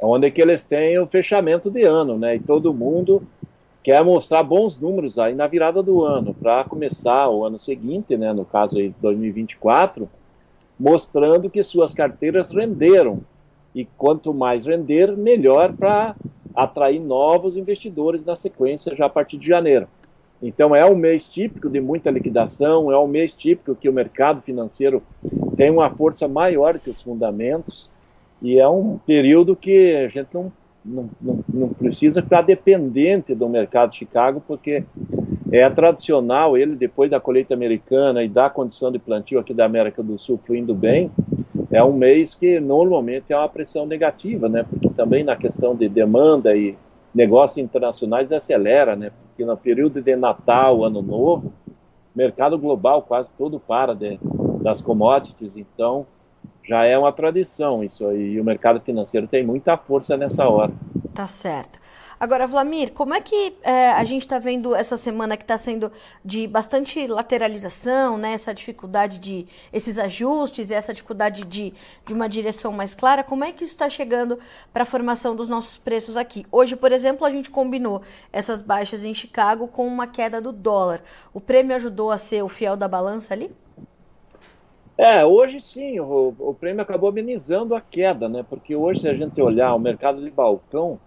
onde 0.00 0.26
é 0.26 0.30
que 0.30 0.40
eles 0.40 0.64
têm 0.64 0.98
o 0.98 1.06
fechamento 1.06 1.70
de 1.70 1.82
ano, 1.82 2.18
né? 2.18 2.36
E 2.36 2.40
todo 2.40 2.72
mundo 2.72 3.22
quer 3.82 4.02
mostrar 4.02 4.42
bons 4.42 4.80
números 4.80 5.18
aí 5.18 5.34
na 5.34 5.46
virada 5.46 5.82
do 5.82 6.02
ano 6.02 6.34
para 6.34 6.64
começar 6.64 7.28
o 7.28 7.44
ano 7.44 7.58
seguinte, 7.58 8.16
né? 8.16 8.32
No 8.32 8.44
caso 8.44 8.78
aí 8.78 8.94
2024, 9.00 10.08
mostrando 10.78 11.50
que 11.50 11.62
suas 11.62 11.92
carteiras 11.92 12.50
renderam 12.50 13.20
e 13.74 13.84
quanto 13.84 14.32
mais 14.32 14.66
render, 14.66 15.16
melhor 15.16 15.72
para 15.72 16.16
atrair 16.54 17.00
novos 17.00 17.56
investidores 17.56 18.24
na 18.24 18.36
sequência 18.36 18.94
já 18.94 19.06
a 19.06 19.10
partir 19.10 19.38
de 19.38 19.46
janeiro. 19.46 19.88
Então 20.42 20.74
é 20.74 20.84
um 20.84 20.96
mês 20.96 21.24
típico 21.24 21.70
de 21.70 21.80
muita 21.80 22.10
liquidação, 22.10 22.90
é 22.90 22.98
um 22.98 23.06
mês 23.06 23.32
típico 23.32 23.76
que 23.76 23.88
o 23.88 23.92
mercado 23.92 24.42
financeiro 24.42 25.00
tem 25.56 25.70
uma 25.70 25.88
força 25.90 26.26
maior 26.26 26.78
que 26.80 26.90
os 26.90 27.00
fundamentos 27.00 27.90
e 28.42 28.58
é 28.58 28.68
um 28.68 28.98
período 29.06 29.54
que 29.54 29.94
a 29.94 30.08
gente 30.08 30.34
não, 30.34 30.52
não, 30.84 31.08
não, 31.20 31.44
não 31.48 31.68
precisa 31.68 32.20
ficar 32.20 32.42
dependente 32.42 33.36
do 33.36 33.48
mercado 33.48 33.90
de 33.90 33.98
Chicago, 33.98 34.42
porque 34.46 34.82
é 35.52 35.70
tradicional 35.70 36.56
ele, 36.56 36.74
depois 36.74 37.08
da 37.08 37.20
colheita 37.20 37.54
americana 37.54 38.24
e 38.24 38.28
da 38.28 38.50
condição 38.50 38.90
de 38.90 38.98
plantio 38.98 39.38
aqui 39.38 39.54
da 39.54 39.64
América 39.64 40.02
do 40.02 40.18
Sul 40.18 40.40
fluindo 40.44 40.74
bem, 40.74 41.08
é 41.70 41.84
um 41.84 41.92
mês 41.92 42.34
que 42.34 42.58
normalmente 42.58 43.32
é 43.32 43.36
uma 43.36 43.48
pressão 43.48 43.86
negativa, 43.86 44.48
né? 44.48 44.64
Porque 44.68 44.88
também 44.90 45.22
na 45.22 45.36
questão 45.36 45.76
de 45.76 45.88
demanda 45.88 46.56
e 46.56 46.74
negócios 47.14 47.58
internacionais 47.58 48.32
acelera, 48.32 48.96
né? 48.96 49.10
Porque 49.28 49.44
no 49.44 49.56
período 49.56 50.00
de 50.00 50.16
Natal, 50.16 50.84
Ano 50.84 51.02
Novo, 51.02 51.52
mercado 52.14 52.58
global 52.58 53.02
quase 53.02 53.30
todo 53.36 53.58
para 53.58 53.94
de, 53.94 54.18
das 54.62 54.80
commodities, 54.80 55.56
então 55.56 56.06
já 56.64 56.84
é 56.84 56.96
uma 56.96 57.12
tradição 57.12 57.82
isso 57.82 58.06
aí. 58.06 58.32
E 58.34 58.40
o 58.40 58.44
mercado 58.44 58.80
financeiro 58.80 59.26
tem 59.26 59.44
muita 59.44 59.76
força 59.76 60.16
nessa 60.16 60.48
hora. 60.48 60.72
Tá 61.14 61.26
certo. 61.26 61.80
Agora, 62.22 62.46
Vlamir, 62.46 62.92
como 62.92 63.14
é 63.14 63.20
que 63.20 63.52
é, 63.64 63.90
a 63.90 64.04
gente 64.04 64.22
está 64.22 64.38
vendo 64.38 64.76
essa 64.76 64.96
semana 64.96 65.36
que 65.36 65.42
está 65.42 65.56
sendo 65.56 65.90
de 66.24 66.46
bastante 66.46 67.04
lateralização, 67.08 68.16
né? 68.16 68.34
Essa 68.34 68.54
dificuldade 68.54 69.18
de 69.18 69.44
esses 69.72 69.98
ajustes 69.98 70.70
essa 70.70 70.94
dificuldade 70.94 71.44
de, 71.44 71.74
de 72.06 72.14
uma 72.14 72.28
direção 72.28 72.70
mais 72.70 72.94
clara, 72.94 73.24
como 73.24 73.42
é 73.42 73.50
que 73.50 73.64
isso 73.64 73.72
está 73.72 73.88
chegando 73.88 74.38
para 74.72 74.84
a 74.84 74.86
formação 74.86 75.34
dos 75.34 75.48
nossos 75.48 75.78
preços 75.78 76.16
aqui? 76.16 76.46
Hoje, 76.52 76.76
por 76.76 76.92
exemplo, 76.92 77.26
a 77.26 77.30
gente 77.30 77.50
combinou 77.50 78.02
essas 78.32 78.62
baixas 78.62 79.04
em 79.04 79.12
Chicago 79.12 79.66
com 79.66 79.84
uma 79.84 80.06
queda 80.06 80.40
do 80.40 80.52
dólar. 80.52 81.02
O 81.34 81.40
prêmio 81.40 81.74
ajudou 81.74 82.12
a 82.12 82.18
ser 82.18 82.44
o 82.44 82.48
fiel 82.48 82.76
da 82.76 82.86
balança 82.86 83.34
ali? 83.34 83.50
É, 84.96 85.24
hoje 85.24 85.60
sim, 85.60 85.98
o, 85.98 86.32
o 86.38 86.54
prêmio 86.54 86.82
acabou 86.82 87.08
amenizando 87.08 87.74
a 87.74 87.80
queda, 87.80 88.28
né? 88.28 88.44
Porque 88.48 88.76
hoje, 88.76 89.00
se 89.00 89.08
a 89.08 89.14
gente 89.14 89.42
olhar 89.42 89.74
o 89.74 89.80
mercado 89.80 90.22
de 90.22 90.30
balcão, 90.30 91.00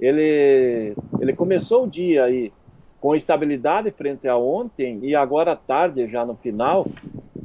ele, 0.00 0.94
ele 1.20 1.32
começou 1.32 1.84
o 1.84 1.88
dia 1.88 2.24
aí 2.24 2.52
com 3.00 3.14
estabilidade 3.14 3.90
frente 3.90 4.26
a 4.26 4.36
ontem 4.36 4.98
e 5.02 5.14
agora 5.14 5.52
à 5.52 5.56
tarde, 5.56 6.08
já 6.08 6.24
no 6.24 6.34
final, 6.34 6.86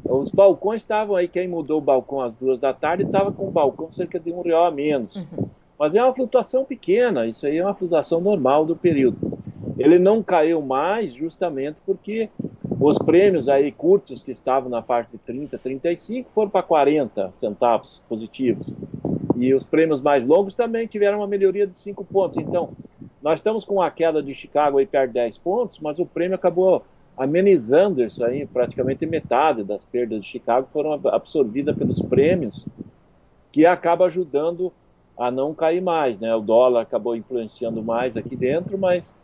os 0.06 0.32
balcões 0.32 0.82
estavam 0.82 1.16
aí, 1.16 1.28
quem 1.28 1.48
mudou 1.48 1.78
o 1.78 1.82
balcão 1.82 2.22
às 2.22 2.34
duas 2.36 2.60
da 2.60 2.74
tarde 2.74 3.04
estava 3.04 3.32
com 3.32 3.48
o 3.48 3.52
balcão 3.52 3.92
cerca 3.92 4.20
de 4.20 4.32
um 4.32 4.42
real 4.42 4.66
a 4.66 4.72
menos. 4.72 5.16
Uhum. 5.16 5.48
Mas 5.78 5.96
é 5.96 6.04
uma 6.04 6.14
flutuação 6.14 6.64
pequena, 6.64 7.26
isso 7.26 7.46
aí 7.46 7.58
é 7.58 7.64
uma 7.64 7.74
flutuação 7.74 8.22
normal 8.22 8.66
do 8.66 8.76
período. 8.76 9.40
Ele 9.78 9.98
não 9.98 10.22
caiu 10.22 10.62
mais 10.62 11.14
justamente 11.14 11.78
porque 11.86 12.30
os 12.80 12.98
prêmios 12.98 13.48
aí 13.48 13.72
curtos 13.72 14.22
que 14.22 14.32
estavam 14.32 14.70
na 14.70 14.82
faixa 14.82 15.10
de 15.12 15.18
30, 15.20 15.58
35 15.58 16.30
foram 16.34 16.50
para 16.50 16.64
40 16.64 17.32
centavos 17.34 18.02
positivos. 18.08 18.68
E 19.36 19.54
os 19.54 19.64
prêmios 19.64 20.02
mais 20.02 20.26
longos 20.26 20.54
também 20.54 20.88
tiveram 20.88 21.20
uma 21.20 21.28
melhoria 21.28 21.66
de 21.66 21.76
5 21.76 22.04
pontos. 22.06 22.38
Então, 22.38 22.70
nós 23.22 23.40
estamos 23.40 23.64
com 23.64 23.82
a 23.82 23.90
queda 23.92 24.22
de 24.22 24.34
Chicago 24.34 24.78
aí 24.78 24.86
perto 24.86 25.10
de 25.10 25.14
10 25.14 25.38
pontos, 25.38 25.80
mas 25.80 26.00
o 26.00 26.06
prêmio 26.06 26.36
acabou 26.36 26.84
amenizando 27.16 28.04
isso 28.04 28.24
aí, 28.24 28.46
praticamente 28.46 29.06
metade 29.06 29.64
das 29.64 29.84
perdas 29.84 30.22
de 30.22 30.28
Chicago 30.28 30.68
foram 30.72 30.94
absorvidas 31.10 31.78
pelos 31.78 32.02
prêmios, 32.02 32.66
que 33.52 33.66
acaba 33.66 34.06
ajudando 34.06 34.72
a 35.18 35.30
não 35.30 35.54
cair 35.54 35.82
mais, 35.82 36.20
né? 36.20 36.34
O 36.34 36.42
dólar 36.42 36.82
acabou 36.82 37.16
influenciando 37.16 37.84
mais 37.84 38.18
aqui 38.18 38.36
dentro, 38.36 38.78
mas 38.78 39.16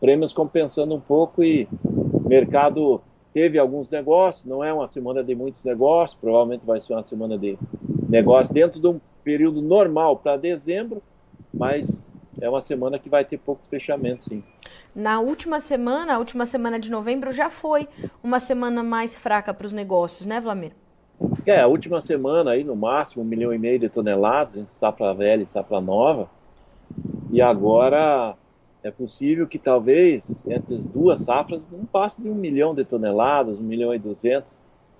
prêmios 0.00 0.32
compensando 0.32 0.94
um 0.94 1.00
pouco 1.00 1.44
e 1.44 1.68
mercado 2.26 3.00
teve 3.32 3.58
alguns 3.58 3.90
negócios, 3.90 4.44
não 4.44 4.64
é 4.64 4.72
uma 4.72 4.88
semana 4.88 5.22
de 5.22 5.34
muitos 5.34 5.64
negócios, 5.64 6.18
provavelmente 6.18 6.64
vai 6.64 6.80
ser 6.80 6.94
uma 6.94 7.02
semana 7.02 7.36
de 7.36 7.58
negócios 8.08 8.50
dentro 8.50 8.80
de 8.80 8.86
um 8.86 9.00
período 9.24 9.62
normal 9.62 10.18
para 10.18 10.36
dezembro, 10.36 11.02
mas 11.52 12.12
é 12.40 12.48
uma 12.48 12.60
semana 12.60 12.98
que 12.98 13.08
vai 13.08 13.24
ter 13.24 13.38
poucos 13.38 13.66
fechamentos, 13.66 14.26
sim. 14.26 14.42
Na 14.94 15.20
última 15.20 15.60
semana, 15.60 16.14
a 16.14 16.18
última 16.18 16.46
semana 16.46 16.78
de 16.78 16.90
novembro, 16.90 17.32
já 17.32 17.48
foi 17.48 17.88
uma 18.22 18.38
semana 18.38 18.82
mais 18.82 19.16
fraca 19.16 19.54
para 19.54 19.66
os 19.66 19.72
negócios, 19.72 20.26
né, 20.26 20.40
Vlamir? 20.40 20.72
É, 21.46 21.60
a 21.60 21.66
última 21.66 22.00
semana 22.00 22.52
aí, 22.52 22.64
no 22.64 22.76
máximo, 22.76 23.22
um 23.22 23.26
milhão 23.26 23.52
e 23.52 23.58
meio 23.58 23.78
de 23.78 23.88
toneladas 23.88 24.56
entre 24.56 24.72
safra 24.72 25.14
velha 25.14 25.42
e 25.42 25.46
safra 25.46 25.80
nova. 25.80 26.28
E 27.30 27.40
agora 27.40 28.34
é 28.82 28.90
possível 28.90 29.46
que 29.46 29.58
talvez 29.58 30.46
entre 30.46 30.74
as 30.76 30.84
duas 30.84 31.20
safras 31.20 31.62
não 31.70 31.84
passe 31.86 32.20
de 32.20 32.28
um 32.28 32.34
milhão 32.34 32.74
de 32.74 32.84
toneladas, 32.84 33.58
um 33.58 33.62
milhão 33.62 33.94
e 33.94 33.98
duzentos 33.98 34.58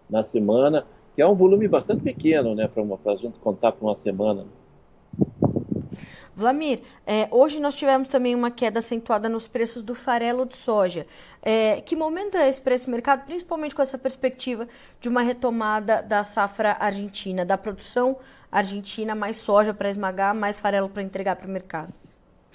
na 0.09 0.23
semana 0.23 0.87
que 1.15 1.23
é 1.23 1.27
um 1.27 1.35
volume 1.35 1.69
bastante 1.69 2.03
pequeno, 2.03 2.55
né, 2.55 2.69
para 2.69 3.13
a 3.13 3.17
gente 3.17 3.39
contar 3.39 3.73
para 3.73 3.87
uma 3.87 3.95
semana. 3.95 4.45
Vlamir, 6.37 6.81
é, 7.07 7.29
hoje 7.31 7.61
nós 7.61 7.77
tivemos 7.77 8.09
também 8.09 8.35
uma 8.35 8.51
queda 8.51 8.81
acentuada 8.81 9.29
nos 9.29 9.47
preços 9.47 9.85
do 9.85 9.95
farelo 9.95 10.45
de 10.45 10.57
soja. 10.57 11.07
É, 11.41 11.81
que 11.81 11.95
momento 11.95 12.37
é 12.37 12.49
esse 12.49 12.61
para 12.61 12.75
esse 12.75 12.91
mercado, 12.91 13.25
principalmente 13.25 13.73
com 13.73 13.81
essa 13.81 13.97
perspectiva 13.97 14.67
de 15.01 15.09
uma 15.09 15.23
retomada 15.23 16.03
da 16.03 16.25
safra 16.25 16.77
argentina, 16.81 17.45
da 17.45 17.57
produção 17.57 18.17
argentina, 18.51 19.15
mais 19.15 19.37
soja 19.37 19.73
para 19.73 19.89
esmagar, 19.89 20.35
mais 20.35 20.59
farelo 20.59 20.89
para 20.89 21.03
entregar 21.03 21.37
para 21.37 21.47
o 21.47 21.51
mercado? 21.51 21.93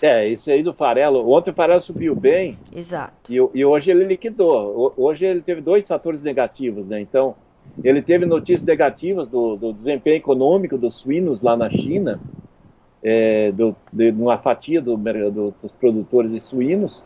É, 0.01 0.27
isso 0.27 0.49
aí 0.51 0.61
do 0.61 0.73
farelo. 0.73 1.29
Ontem 1.29 1.51
o 1.51 1.53
farelo 1.53 1.79
subiu 1.79 2.15
bem. 2.15 2.57
Exato. 2.73 3.31
E, 3.31 3.35
e 3.35 3.65
hoje 3.65 3.91
ele 3.91 4.05
liquidou. 4.05 4.93
Hoje 4.97 5.25
ele 5.25 5.41
teve 5.41 5.61
dois 5.61 5.87
fatores 5.87 6.21
negativos, 6.21 6.85
né? 6.85 7.01
Então, 7.01 7.35
ele 7.83 8.01
teve 8.01 8.25
notícias 8.25 8.63
negativas 8.63 9.29
do, 9.29 9.55
do 9.55 9.73
desempenho 9.73 10.17
econômico 10.17 10.77
dos 10.77 10.95
suínos 10.95 11.41
lá 11.41 11.55
na 11.55 11.69
China, 11.69 12.19
é, 13.01 13.51
do, 13.51 13.75
de 13.91 14.11
uma 14.11 14.37
fatia 14.37 14.81
do, 14.81 14.97
do, 14.97 15.53
dos 15.61 15.71
produtores 15.79 16.31
de 16.31 16.39
suínos. 16.41 17.05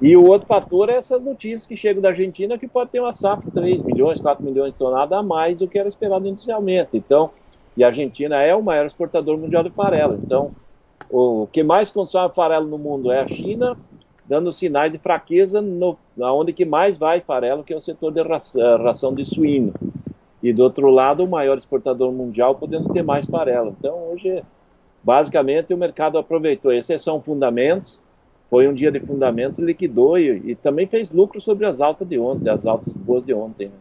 E 0.00 0.16
o 0.16 0.26
outro 0.26 0.46
fator 0.46 0.88
é 0.88 0.96
essas 0.96 1.22
notícias 1.22 1.66
que 1.66 1.76
chegam 1.76 2.02
da 2.02 2.08
Argentina, 2.08 2.58
que 2.58 2.66
pode 2.66 2.90
ter 2.90 3.00
uma 3.00 3.12
safra 3.12 3.46
de 3.46 3.52
3 3.52 3.82
milhões, 3.84 4.20
4 4.20 4.44
milhões 4.44 4.72
de 4.72 4.78
toneladas 4.78 5.18
a 5.18 5.22
mais 5.22 5.58
do 5.58 5.68
que 5.68 5.78
era 5.78 5.88
esperado 5.88 6.26
inicialmente. 6.26 6.90
Então, 6.94 7.30
e 7.76 7.84
a 7.84 7.86
Argentina 7.86 8.42
é 8.42 8.54
o 8.54 8.62
maior 8.62 8.84
exportador 8.84 9.38
mundial 9.38 9.62
de 9.62 9.70
farelo. 9.70 10.18
Então, 10.22 10.50
o 11.08 11.46
que 11.50 11.62
mais 11.62 11.90
consome 11.90 12.34
farelo 12.34 12.66
no 12.66 12.76
mundo 12.76 13.10
é 13.12 13.20
a 13.20 13.28
China, 13.28 13.76
dando 14.26 14.52
sinais 14.52 14.90
de 14.90 14.98
fraqueza 14.98 15.62
no, 15.62 15.96
onde 16.18 16.52
que 16.52 16.64
mais 16.64 16.96
vai 16.96 17.20
farelo, 17.20 17.62
que 17.62 17.72
é 17.72 17.76
o 17.76 17.80
setor 17.80 18.12
de 18.12 18.22
ração, 18.22 18.82
ração 18.82 19.14
de 19.14 19.24
suíno 19.24 19.72
e 20.42 20.52
do 20.52 20.62
outro 20.62 20.90
lado 20.90 21.24
o 21.24 21.28
maior 21.28 21.56
exportador 21.56 22.12
mundial 22.12 22.54
podendo 22.54 22.92
ter 22.92 23.02
mais 23.02 23.26
farelo. 23.26 23.74
Então 23.78 24.10
hoje 24.10 24.42
basicamente 25.02 25.72
o 25.72 25.76
mercado 25.76 26.18
aproveitou. 26.18 26.72
Esses 26.72 27.02
são 27.02 27.20
fundamentos. 27.20 28.00
Foi 28.50 28.68
um 28.68 28.74
dia 28.74 28.90
de 28.90 29.00
fundamentos, 29.00 29.58
liquidou 29.58 30.18
e, 30.18 30.50
e 30.50 30.54
também 30.54 30.86
fez 30.86 31.10
lucro 31.10 31.40
sobre 31.40 31.64
as 31.64 31.80
altas 31.80 32.06
de 32.06 32.18
ontem, 32.18 32.50
as 32.50 32.66
altas 32.66 32.92
boas 32.92 33.24
de 33.24 33.32
ontem. 33.32 33.68
Né? 33.68 33.74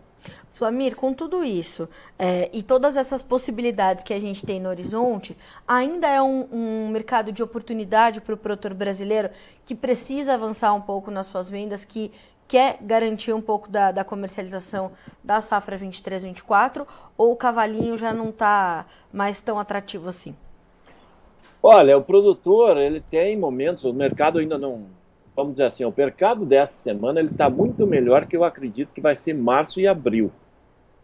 Flamir, 0.53 0.95
com 0.95 1.13
tudo 1.13 1.43
isso 1.43 1.89
é, 2.19 2.49
e 2.53 2.61
todas 2.61 2.95
essas 2.95 3.23
possibilidades 3.23 4.03
que 4.03 4.13
a 4.13 4.19
gente 4.19 4.45
tem 4.45 4.59
no 4.59 4.69
horizonte, 4.69 5.35
ainda 5.67 6.07
é 6.07 6.21
um, 6.21 6.47
um 6.51 6.89
mercado 6.89 7.31
de 7.31 7.41
oportunidade 7.41 8.21
para 8.21 8.33
o 8.33 8.37
produtor 8.37 8.73
brasileiro 8.73 9.29
que 9.65 9.73
precisa 9.73 10.33
avançar 10.33 10.73
um 10.73 10.81
pouco 10.81 11.09
nas 11.09 11.27
suas 11.27 11.49
vendas, 11.49 11.83
que 11.83 12.11
quer 12.51 12.79
garantir 12.81 13.31
um 13.31 13.39
pouco 13.39 13.69
da, 13.69 13.93
da 13.93 14.03
comercialização 14.03 14.91
da 15.23 15.39
safra 15.39 15.77
23-24, 15.77 16.85
ou 17.17 17.31
o 17.31 17.35
cavalinho 17.37 17.97
já 17.97 18.11
não 18.11 18.27
está 18.27 18.85
mais 19.09 19.41
tão 19.41 19.57
atrativo 19.57 20.09
assim? 20.09 20.35
Olha, 21.63 21.97
o 21.97 22.03
produtor 22.03 22.75
ele 22.75 22.99
tem 22.99 23.37
momentos, 23.37 23.85
o 23.85 23.93
mercado 23.93 24.37
ainda 24.37 24.57
não 24.57 24.83
vamos 25.33 25.53
dizer 25.53 25.63
assim, 25.63 25.85
o 25.85 25.93
mercado 25.95 26.45
dessa 26.45 26.73
semana 26.73 27.21
ele 27.21 27.29
está 27.29 27.49
muito 27.49 27.87
melhor 27.87 28.25
que 28.25 28.35
eu 28.35 28.43
acredito 28.43 28.91
que 28.93 28.99
vai 28.99 29.15
ser 29.15 29.33
março 29.33 29.79
e 29.79 29.87
abril, 29.87 30.29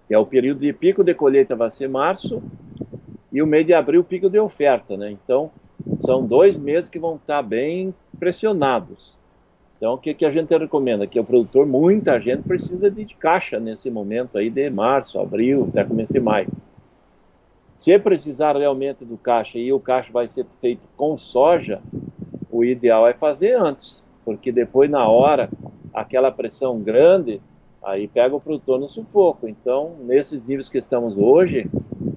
que 0.06 0.14
é 0.14 0.20
o 0.20 0.26
período 0.26 0.60
de 0.60 0.74
pico 0.74 1.02
de 1.02 1.14
colheita 1.14 1.56
vai 1.56 1.72
ser 1.72 1.88
março 1.88 2.44
e 3.32 3.42
o 3.42 3.48
mês 3.48 3.66
de 3.66 3.74
abril 3.74 4.04
pico 4.04 4.30
de 4.30 4.38
oferta, 4.38 4.98
né? 4.98 5.12
Então 5.12 5.50
são 6.00 6.28
dois 6.28 6.58
meses 6.58 6.90
que 6.90 7.00
vão 7.00 7.16
estar 7.16 7.38
tá 7.38 7.42
bem 7.42 7.96
pressionados. 8.20 9.17
Então 9.78 9.94
o 9.94 9.98
que, 9.98 10.14
que 10.14 10.26
a 10.26 10.32
gente 10.32 10.56
recomenda? 10.58 11.08
Que 11.08 11.20
o 11.20 11.24
produtor, 11.24 11.66
muita 11.66 12.20
gente 12.20 12.44
precisa 12.44 12.90
de 12.90 13.06
caixa 13.16 13.60
nesse 13.60 13.90
momento 13.90 14.38
aí 14.38 14.50
de 14.50 14.70
março, 14.70 15.20
abril, 15.20 15.68
até 15.70 15.84
começo 15.84 16.12
de 16.12 16.20
maio. 16.20 16.50
Se 17.74 17.98
precisar 18.00 18.58
realmente 18.58 19.06
do 19.06 19.18
caixa 19.18 19.58
e 19.60 19.72
o 19.72 19.80
caixa 19.80 20.12
vai 20.12 20.28
ser 20.28 20.46
feito 20.60 20.82
com 20.98 21.16
soja, 21.16 21.80
o 22.52 22.64
ideal 22.64 23.08
é 23.08 23.14
fazer 23.14 23.54
antes 23.54 24.08
porque 24.28 24.52
depois 24.52 24.92
na 24.92 25.08
hora, 25.08 25.50
aquela 25.94 26.30
pressão 26.30 26.82
grande, 26.82 27.40
aí 27.82 28.10
pega 28.10 28.36
o 28.36 28.42
produtor 28.42 28.78
no 28.78 28.90
sufoco. 28.90 29.48
Então, 29.48 29.96
nesses 30.02 30.44
níveis 30.46 30.68
que 30.68 30.78
estamos 30.78 31.18
hoje, 31.18 31.66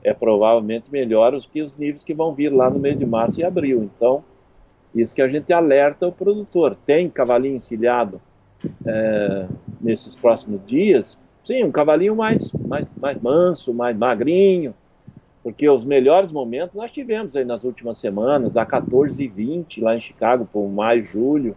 é 0.02 0.12
provavelmente 0.12 0.90
melhor 0.90 1.30
do 1.30 1.40
que 1.40 1.62
os 1.62 1.78
níveis 1.78 2.02
que 2.02 2.12
vão 2.12 2.34
vir 2.34 2.52
lá 2.52 2.68
no 2.68 2.80
mês 2.80 2.98
de 2.98 3.06
março 3.06 3.38
e 3.38 3.44
abril. 3.44 3.84
Então, 3.84 4.24
isso 4.94 5.14
que 5.14 5.22
a 5.22 5.28
gente 5.28 5.52
alerta 5.52 6.06
o 6.06 6.12
produtor. 6.12 6.76
Tem 6.86 7.08
cavalinho 7.08 7.56
encilhado 7.56 8.20
é, 8.86 9.46
nesses 9.80 10.14
próximos 10.14 10.60
dias? 10.66 11.18
Sim, 11.44 11.64
um 11.64 11.72
cavalinho 11.72 12.14
mais, 12.14 12.52
mais, 12.52 12.86
mais 13.00 13.20
manso, 13.20 13.72
mais 13.72 13.96
magrinho, 13.96 14.74
porque 15.42 15.68
os 15.68 15.84
melhores 15.84 16.30
momentos 16.30 16.76
nós 16.76 16.92
tivemos 16.92 17.34
aí 17.34 17.44
nas 17.44 17.64
últimas 17.64 17.98
semanas, 17.98 18.56
a 18.56 18.66
14 18.66 19.22
e 19.22 19.28
20 19.28 19.80
lá 19.80 19.96
em 19.96 20.00
Chicago, 20.00 20.46
por 20.52 20.68
maio, 20.68 21.04
julho, 21.04 21.56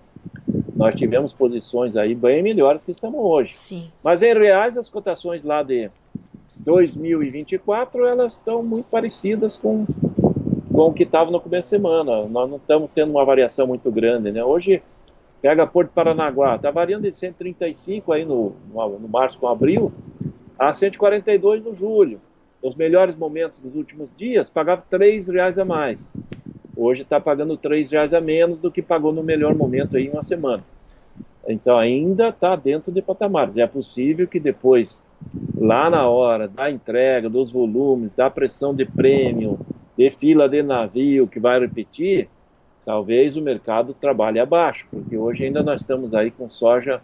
nós 0.75 0.95
tivemos 0.95 1.33
posições 1.33 1.95
aí 1.95 2.15
bem 2.15 2.41
melhores 2.41 2.83
que 2.83 2.91
estamos 2.91 3.19
hoje. 3.19 3.53
Sim. 3.53 3.91
Mas 4.03 4.21
em 4.21 4.33
reais, 4.33 4.77
as 4.77 4.89
cotações 4.89 5.43
lá 5.43 5.61
de 5.61 5.89
2024, 6.55 8.05
elas 8.05 8.33
estão 8.33 8.63
muito 8.63 8.85
parecidas 8.85 9.57
com, 9.57 9.85
com 10.73 10.87
o 10.87 10.93
que 10.93 11.03
estava 11.03 11.31
no 11.31 11.39
começo 11.39 11.71
da 11.71 11.77
semana. 11.77 12.27
Nós 12.27 12.49
não 12.49 12.57
estamos 12.57 12.89
tendo 12.89 13.11
uma 13.11 13.23
variação 13.23 13.67
muito 13.67 13.91
grande, 13.91 14.31
né? 14.31 14.43
Hoje, 14.43 14.81
pega 15.41 15.65
Porto 15.65 15.91
Paranaguá, 15.91 16.55
está 16.55 16.71
variando 16.71 17.03
de 17.03 17.15
135 17.15 18.11
aí 18.11 18.25
no, 18.25 18.53
no, 18.73 18.99
no 18.99 19.07
março 19.07 19.39
com 19.39 19.47
abril, 19.47 19.91
a 20.57 20.73
142 20.73 21.63
no 21.63 21.73
julho. 21.73 22.19
Os 22.61 22.75
melhores 22.75 23.15
momentos 23.15 23.59
dos 23.59 23.75
últimos 23.75 24.09
dias, 24.17 24.49
pagava 24.49 24.83
R$ 24.89 25.19
reais 25.31 25.59
a 25.59 25.65
mais 25.65 26.11
hoje 26.75 27.03
está 27.03 27.19
pagando 27.19 27.55
três 27.55 27.91
reais 27.91 28.13
a 28.13 28.21
menos 28.21 28.61
do 28.61 28.71
que 28.71 28.81
pagou 28.81 29.13
no 29.13 29.23
melhor 29.23 29.55
momento 29.55 29.95
aí 29.95 30.07
em 30.07 30.09
uma 30.09 30.23
semana. 30.23 30.63
Então 31.47 31.77
ainda 31.77 32.29
está 32.29 32.55
dentro 32.55 32.91
de 32.91 33.01
patamares. 33.01 33.57
É 33.57 33.67
possível 33.67 34.27
que 34.27 34.39
depois, 34.39 34.99
lá 35.55 35.89
na 35.89 36.07
hora 36.07 36.47
da 36.47 36.71
entrega, 36.71 37.29
dos 37.29 37.51
volumes, 37.51 38.11
da 38.15 38.29
pressão 38.29 38.73
de 38.73 38.85
prêmio, 38.85 39.59
de 39.97 40.09
fila 40.09 40.49
de 40.49 40.63
navio 40.63 41.27
que 41.27 41.39
vai 41.39 41.59
repetir, 41.59 42.29
talvez 42.85 43.35
o 43.35 43.41
mercado 43.41 43.93
trabalhe 43.93 44.39
abaixo, 44.39 44.87
porque 44.89 45.17
hoje 45.17 45.45
ainda 45.45 45.63
nós 45.63 45.81
estamos 45.81 46.13
aí 46.13 46.31
com 46.31 46.49
soja 46.49 47.01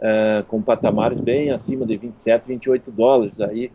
é, 0.00 0.44
com 0.46 0.62
patamares 0.62 1.20
bem 1.20 1.50
acima 1.50 1.84
de 1.84 1.96
27, 1.96 2.46
28 2.46 2.90
dólares 2.90 3.40
aí 3.40 3.70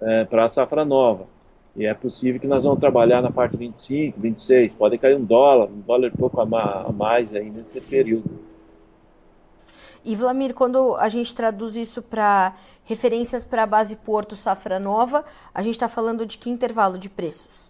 é, 0.00 0.24
para 0.24 0.44
a 0.44 0.48
safra 0.48 0.84
nova. 0.84 1.26
E 1.74 1.84
é 1.84 1.92
possível 1.92 2.40
que 2.40 2.46
nós 2.46 2.62
vamos 2.62 2.80
trabalhar 2.80 3.20
na 3.20 3.30
parte 3.30 3.56
25, 3.56 4.18
26, 4.18 4.74
pode 4.74 4.96
cair 4.96 5.16
um 5.16 5.24
dólar, 5.24 5.68
um 5.68 5.80
dólar 5.80 6.08
e 6.08 6.16
pouco 6.16 6.40
a 6.40 6.92
mais 6.92 7.34
aí 7.34 7.50
nesse 7.50 7.80
Sim. 7.80 7.90
período. 7.90 8.30
E 10.02 10.14
Vlamir, 10.14 10.54
quando 10.54 10.94
a 10.94 11.08
gente 11.08 11.34
traduz 11.34 11.74
isso 11.76 12.00
para 12.00 12.54
referências 12.84 13.44
para 13.44 13.64
a 13.64 13.66
base 13.66 13.96
Porto 13.96 14.36
Safra 14.36 14.78
Nova, 14.78 15.24
a 15.52 15.60
gente 15.60 15.74
está 15.74 15.88
falando 15.88 16.24
de 16.24 16.38
que 16.38 16.48
intervalo 16.48 16.96
de 16.96 17.10
preços? 17.10 17.68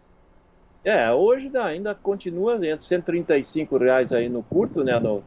É, 0.87 1.13
hoje 1.13 1.51
ainda 1.59 1.97
continua 1.97 2.55
entre 2.55 2.87
135 2.87 3.77
reais 3.77 4.13
aí 4.13 4.29
no 4.29 4.41
curto, 4.45 4.85
né? 4.85 4.97
No, 5.01 5.21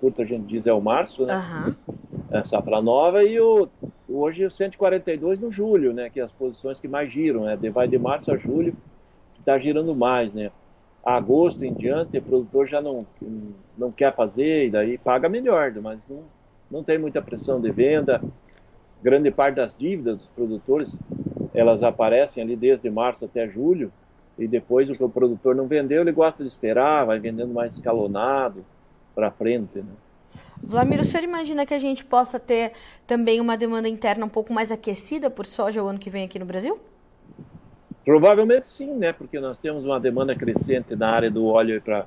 curto 0.00 0.20
a 0.20 0.24
gente 0.24 0.44
diz 0.46 0.66
é 0.66 0.72
o 0.72 0.80
março, 0.80 1.24
né? 1.24 1.36
Uhum. 1.36 1.96
É, 2.32 2.44
safra 2.44 2.82
nova 2.82 3.22
e 3.22 3.38
o, 3.38 3.68
hoje 4.08 4.44
o 4.44 4.50
142 4.50 5.38
no 5.38 5.52
julho, 5.52 5.92
né? 5.92 6.10
Que 6.10 6.18
é 6.18 6.24
as 6.24 6.32
posições 6.32 6.80
que 6.80 6.88
mais 6.88 7.12
giram, 7.12 7.44
né? 7.44 7.56
Vai 7.70 7.86
de 7.86 7.96
março 7.96 8.32
a 8.32 8.36
julho, 8.36 8.72
que 9.34 9.40
está 9.40 9.56
girando 9.56 9.94
mais, 9.94 10.34
né? 10.34 10.50
Agosto 11.04 11.64
em 11.64 11.72
diante, 11.72 12.18
o 12.18 12.22
produtor 12.22 12.66
já 12.66 12.80
não, 12.82 13.06
não 13.78 13.92
quer 13.92 14.12
fazer 14.12 14.66
e 14.66 14.70
daí 14.70 14.98
paga 14.98 15.28
melhor, 15.28 15.72
mas 15.80 16.00
não, 16.08 16.24
não 16.68 16.82
tem 16.82 16.98
muita 16.98 17.22
pressão 17.22 17.60
de 17.60 17.70
venda. 17.70 18.20
Grande 19.00 19.30
parte 19.30 19.54
das 19.54 19.76
dívidas 19.78 20.18
dos 20.18 20.28
produtores, 20.30 21.00
elas 21.54 21.84
aparecem 21.84 22.42
ali 22.42 22.56
desde 22.56 22.90
março 22.90 23.24
até 23.24 23.48
julho, 23.48 23.92
e 24.38 24.46
depois 24.48 24.88
o 24.88 24.94
que 24.94 25.04
o 25.04 25.08
produtor 25.08 25.54
não 25.54 25.66
vendeu, 25.66 26.02
ele 26.02 26.12
gosta 26.12 26.42
de 26.42 26.48
esperar, 26.48 27.06
vai 27.06 27.18
vendendo 27.18 27.52
mais 27.52 27.74
escalonado, 27.74 28.64
para 29.14 29.30
frente. 29.30 29.78
Né? 29.78 29.92
Vladimir, 30.62 31.00
o 31.00 31.04
senhor 31.04 31.24
imagina 31.24 31.66
que 31.66 31.74
a 31.74 31.78
gente 31.78 32.04
possa 32.04 32.38
ter 32.40 32.72
também 33.06 33.40
uma 33.40 33.56
demanda 33.56 33.88
interna 33.88 34.24
um 34.24 34.28
pouco 34.28 34.52
mais 34.52 34.70
aquecida 34.72 35.28
por 35.28 35.46
soja 35.46 35.82
o 35.82 35.86
ano 35.88 35.98
que 35.98 36.10
vem 36.10 36.24
aqui 36.24 36.38
no 36.38 36.46
Brasil? 36.46 36.78
Provavelmente 38.04 38.66
sim, 38.66 38.92
né? 38.94 39.12
Porque 39.12 39.38
nós 39.38 39.58
temos 39.58 39.84
uma 39.84 40.00
demanda 40.00 40.34
crescente 40.34 40.96
na 40.96 41.10
área 41.10 41.30
do 41.30 41.46
óleo 41.46 41.80
para 41.80 42.06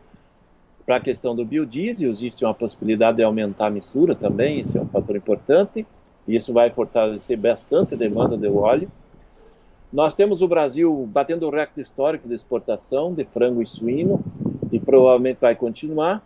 para 0.85 0.97
a 0.97 0.99
questão 0.99 1.35
do 1.35 1.43
biodiesel, 1.43 2.11
existe 2.11 2.45
uma 2.45 2.53
possibilidade 2.53 3.17
de 3.17 3.23
aumentar 3.23 3.67
a 3.67 3.69
mistura 3.71 4.13
também, 4.13 4.61
isso 4.61 4.77
é 4.77 4.81
um 4.81 4.87
fator 4.87 5.15
importante, 5.15 5.85
e 6.27 6.35
isso 6.35 6.53
vai 6.53 6.69
fortalecer 6.69 7.37
bastante 7.37 7.95
a 7.95 7.97
demanda 7.97 8.37
de 8.37 8.47
óleo. 8.47 8.89
Nós 9.95 10.13
temos 10.13 10.41
o 10.41 10.47
Brasil 10.49 11.07
batendo 11.09 11.47
o 11.47 11.49
recorde 11.49 11.79
histórico 11.79 12.27
de 12.27 12.35
exportação 12.35 13.13
de 13.13 13.23
frango 13.23 13.61
e 13.61 13.65
suíno, 13.65 14.21
e 14.69 14.77
provavelmente 14.77 15.37
vai 15.39 15.55
continuar. 15.55 16.21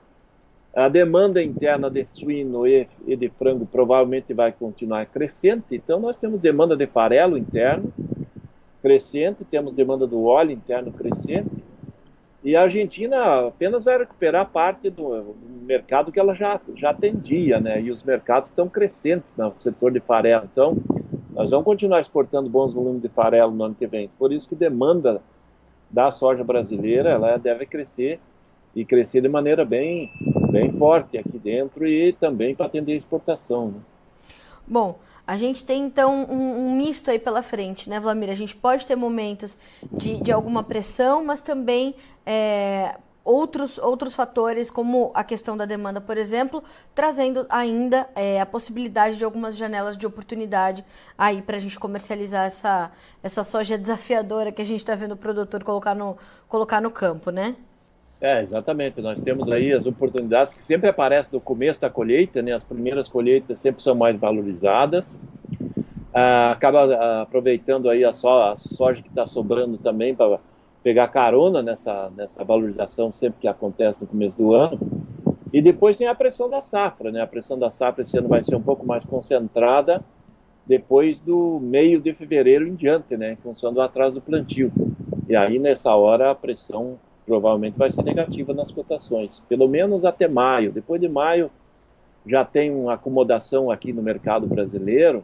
A 0.76 0.90
demanda 0.90 1.40
interna 1.40 1.88
de 1.88 2.04
suíno 2.06 2.66
e, 2.66 2.88
de 3.06 3.30
frango 3.30 3.68
provavelmente 3.68 4.34
vai 4.34 4.52
continuar 4.52 5.06
crescente, 5.06 5.76
então 5.76 6.00
nós 6.00 6.18
temos 6.18 6.42
demanda 6.42 6.76
de 6.76 6.88
farelo 6.88 7.38
interno 7.38 7.94
crescente, 8.82 9.46
temos 9.46 9.76
demanda 9.76 10.08
do 10.08 10.24
óleo 10.24 10.50
interno 10.50 10.92
crescente, 10.92 11.52
e 12.44 12.56
a 12.56 12.64
Argentina 12.64 13.50
apenas 13.50 13.84
vai 13.84 14.00
recuperar 14.00 14.50
parte 14.50 14.90
do, 14.90 15.36
mercado 15.62 16.12
que 16.12 16.20
ela 16.20 16.34
já, 16.34 16.60
já 16.76 16.90
atendia, 16.90 17.60
né? 17.60 17.80
E 17.80 17.92
os 17.92 18.02
mercados 18.02 18.50
estão 18.50 18.68
crescentes 18.68 19.36
no 19.38 19.54
setor 19.54 19.92
de 19.92 20.00
farelo. 20.00 20.50
Então, 20.52 20.76
nós 21.39 21.52
vamos 21.52 21.63
continuar 21.63 22.02
exportando 22.02 22.49
bons 22.49 22.73
volumes 22.73 23.02
de 23.02 23.08
farelo 23.08 23.54
no 23.54 23.63
ano 23.63 23.73
que 23.73 23.88
vem. 23.88 24.10
Por 24.19 24.34
isso 24.34 24.49
que 24.49 24.56
demanda 24.56 25.21
da 25.89 26.12
soja 26.12 26.43
brasileira 26.43 27.12
ela 27.12 27.38
deve 27.38 27.65
crescer 27.65 28.19
e 28.75 28.84
crescer 28.84 29.21
de 29.21 29.30
maneira 29.30 29.63
bem, 29.63 30.12
bem 30.52 30.69
forte 30.73 31.17
aqui 31.17 31.39
dentro 31.39 31.88
e 31.88 32.12
também 32.12 32.54
para 32.54 32.65
atender 32.65 32.91
a 32.91 32.97
exportação. 32.97 33.69
Né? 33.69 33.80
Bom, 34.67 34.99
a 35.25 35.38
gente 35.38 35.63
tem 35.63 35.86
então 35.86 36.25
um, 36.30 36.71
um, 36.71 36.75
misto 36.75 37.10
aí 37.10 37.17
pela 37.17 37.41
frente, 37.41 37.89
né, 37.89 38.02
Vlamir? 38.02 38.30
A 38.30 38.36
gente 38.36 38.54
pode 38.54 38.86
ter 38.86 38.97
momentos 38.97 39.58
de, 39.93 40.21
de 40.21 40.34
alguma 40.34 40.62
pressão, 40.62 41.23
mas 41.23 41.39
também 41.39 41.95
é, 42.25 42.97
outros, 43.30 43.78
outros 43.78 44.15
fatores, 44.15 44.72
como 44.72 45.12
a 45.13 45.24
questão 45.24 45.56
da 45.56 45.63
demanda, 45.63 46.02
por 46.02 46.18
exemplo, 46.18 46.63
trazendo 46.96 47.46
ainda 47.48 48.10
é, 48.15 48.42
a 48.42 48.46
possibilidade 48.46 49.18
de 49.18 49.24
algumas 49.24 49.56
janelas 49.56 49.96
de 49.96 50.08
oportunidade 50.08 50.84
aí 51.15 51.39
para 51.39 51.58
a 51.58 51.60
gente 51.60 51.80
comercializar 51.80 52.48
essa, 52.48 52.92
essa 53.22 53.44
soja 53.44 53.78
desafiadora 53.78 54.52
que 54.52 54.63
a 54.63 54.65
gente 54.65 54.80
está 54.80 54.96
vendo 54.96 55.12
o 55.12 55.18
produtor 55.18 55.63
colocar 55.63 55.94
no, 55.94 56.18
colocar 56.48 56.82
no 56.82 56.89
campo, 56.89 57.30
né? 57.30 57.56
É, 58.20 58.42
exatamente. 58.42 59.00
Nós 59.00 59.22
temos 59.22 59.50
aí 59.52 59.72
as 59.74 59.86
oportunidades 59.86 60.52
que 60.52 60.63
sempre 60.63 60.89
aparecem 60.89 61.32
no 61.32 61.39
começo 61.39 61.80
da 61.80 61.89
colheita, 61.89 62.42
né? 62.42 62.54
As 62.54 62.63
primeiras 62.63 63.08
colheitas 63.08 63.60
sempre 63.60 63.84
são 63.84 63.94
mais 63.94 64.20
valorizadas. 64.20 65.20
Ah, 66.12 66.52
acaba 66.52 66.84
ah, 66.96 67.22
aproveitando 67.22 67.89
aí 67.89 68.04
a, 68.04 68.10
a 68.10 68.56
soja 68.56 69.02
que 69.04 69.08
está 69.08 69.28
sobrando 69.28 69.78
também 69.78 70.15
para 70.15 70.39
pegar 70.84 71.08
carona 71.10 71.62
nessa, 71.62 72.12
nessa 72.15 72.44
valorização 72.44 73.12
sempre 73.13 73.42
que 73.42 73.48
acontece 73.48 74.00
no 74.02 74.08
começo 74.08 74.38
do 74.38 74.54
ano. 74.54 74.80
E 75.52 75.62
depois 75.62 75.98
tem 75.98 76.08
a 76.08 76.15
pressão 76.15 76.50
da 76.50 76.62
safra, 76.62 77.12
né? 77.12 77.22
A 77.22 77.28
pressão 77.28 77.58
da 77.58 77.72
safra 77.72 78.04
esse 78.04 78.18
ano 78.18 78.28
vai 78.28 78.44
ser 78.44 78.56
um 78.56 78.62
pouco 78.62 78.86
mais 78.86 79.04
concentrada 79.04 80.04
depois 80.70 81.20
do 81.20 81.60
meio 81.60 82.00
de 82.00 82.13
fevereiro 82.13 82.68
em 82.68 82.76
diante, 82.76 83.18
né, 83.18 83.32
em 83.34 83.36
função 83.38 83.74
do 83.74 83.82
atraso 83.82 84.13
do 84.13 84.22
plantio. 84.22 84.72
E 85.28 85.36
aí, 85.36 85.58
nessa 85.58 85.96
hora, 85.96 86.30
a 86.30 86.36
pressão 86.36 87.00
provavelmente 87.26 87.76
vai 87.76 87.89
ser 87.89 88.04
negativa 88.04 88.54
nas 88.54 88.72
cotações, 88.72 89.42
pelo 89.50 89.68
menos 89.68 90.06
até 90.06 90.28
maio. 90.28 90.72
Depois 90.72 91.02
de 91.02 91.10
maio, 91.10 91.50
já 92.24 92.46
tem 92.46 92.70
uma 92.70 92.94
acomodação 92.94 93.72
aqui 93.72 93.92
no 93.92 94.04
mercado 94.04 94.46
brasileiro 94.46 95.24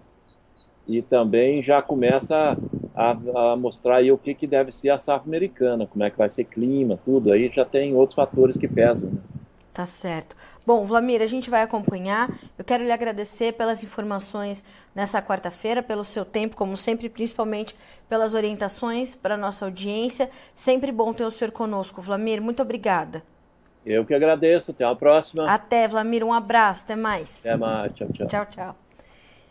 e 0.88 1.04
também 1.04 1.62
já 1.62 1.80
começa 1.80 2.58
a, 2.96 3.52
a 3.52 3.56
mostrar 3.56 3.98
aí 3.98 4.12
o 4.12 4.18
que, 4.18 4.34
que 4.34 4.48
deve 4.48 4.72
ser 4.72 4.90
a 4.90 4.98
safra 4.98 5.28
americana, 5.28 5.86
como 5.86 6.04
é 6.04 6.10
que 6.10 6.18
vai 6.18 6.30
ser 6.30 6.46
clima, 6.46 6.98
tudo. 7.04 7.32
Aí 7.32 7.52
já 7.54 7.66
tem 7.66 7.94
outros 7.94 8.16
fatores 8.16 8.58
que 8.58 8.68
pesam. 8.68 9.10
Né? 9.10 9.18
Tá 9.74 9.86
certo. 9.86 10.38
Bom, 10.66 10.86
Vlamir, 10.86 11.22
a 11.22 11.26
gente 11.26 11.50
vai 11.50 11.62
acompanhar. 11.62 12.30
Eu 12.58 12.64
quero 12.64 12.82
lhe 12.82 12.94
agradecer 12.94 13.52
pelas 13.54 13.84
informações 13.84 14.64
nessa 14.96 15.22
quarta-feira, 15.22 15.84
pelo 15.84 16.06
seu 16.06 16.24
tempo, 16.24 16.56
como 16.56 16.78
sempre, 16.78 17.10
principalmente 17.10 17.76
pelas 18.08 18.34
orientações 18.34 19.14
para 19.14 19.34
a 19.34 19.38
nossa 19.38 19.66
audiência. 19.66 20.30
Sempre 20.56 20.94
bom 20.94 21.12
ter 21.12 21.26
o 21.26 21.30
senhor 21.30 21.52
conosco, 21.52 22.02
Vlamir. 22.02 22.42
Muito 22.42 22.62
obrigada. 22.62 23.22
Eu 23.86 24.06
que 24.06 24.14
agradeço. 24.14 24.72
Até 24.72 24.86
a 24.86 24.96
próxima. 24.96 25.52
Até, 25.52 25.88
Vlamir. 25.90 26.24
Um 26.24 26.32
abraço. 26.32 26.86
Até 26.86 26.96
mais. 26.96 27.46
Até 27.46 27.58
mais. 27.58 27.94
Tchau, 27.94 28.08
tchau. 28.14 28.28
Tchau, 28.28 28.46
tchau. 28.46 28.85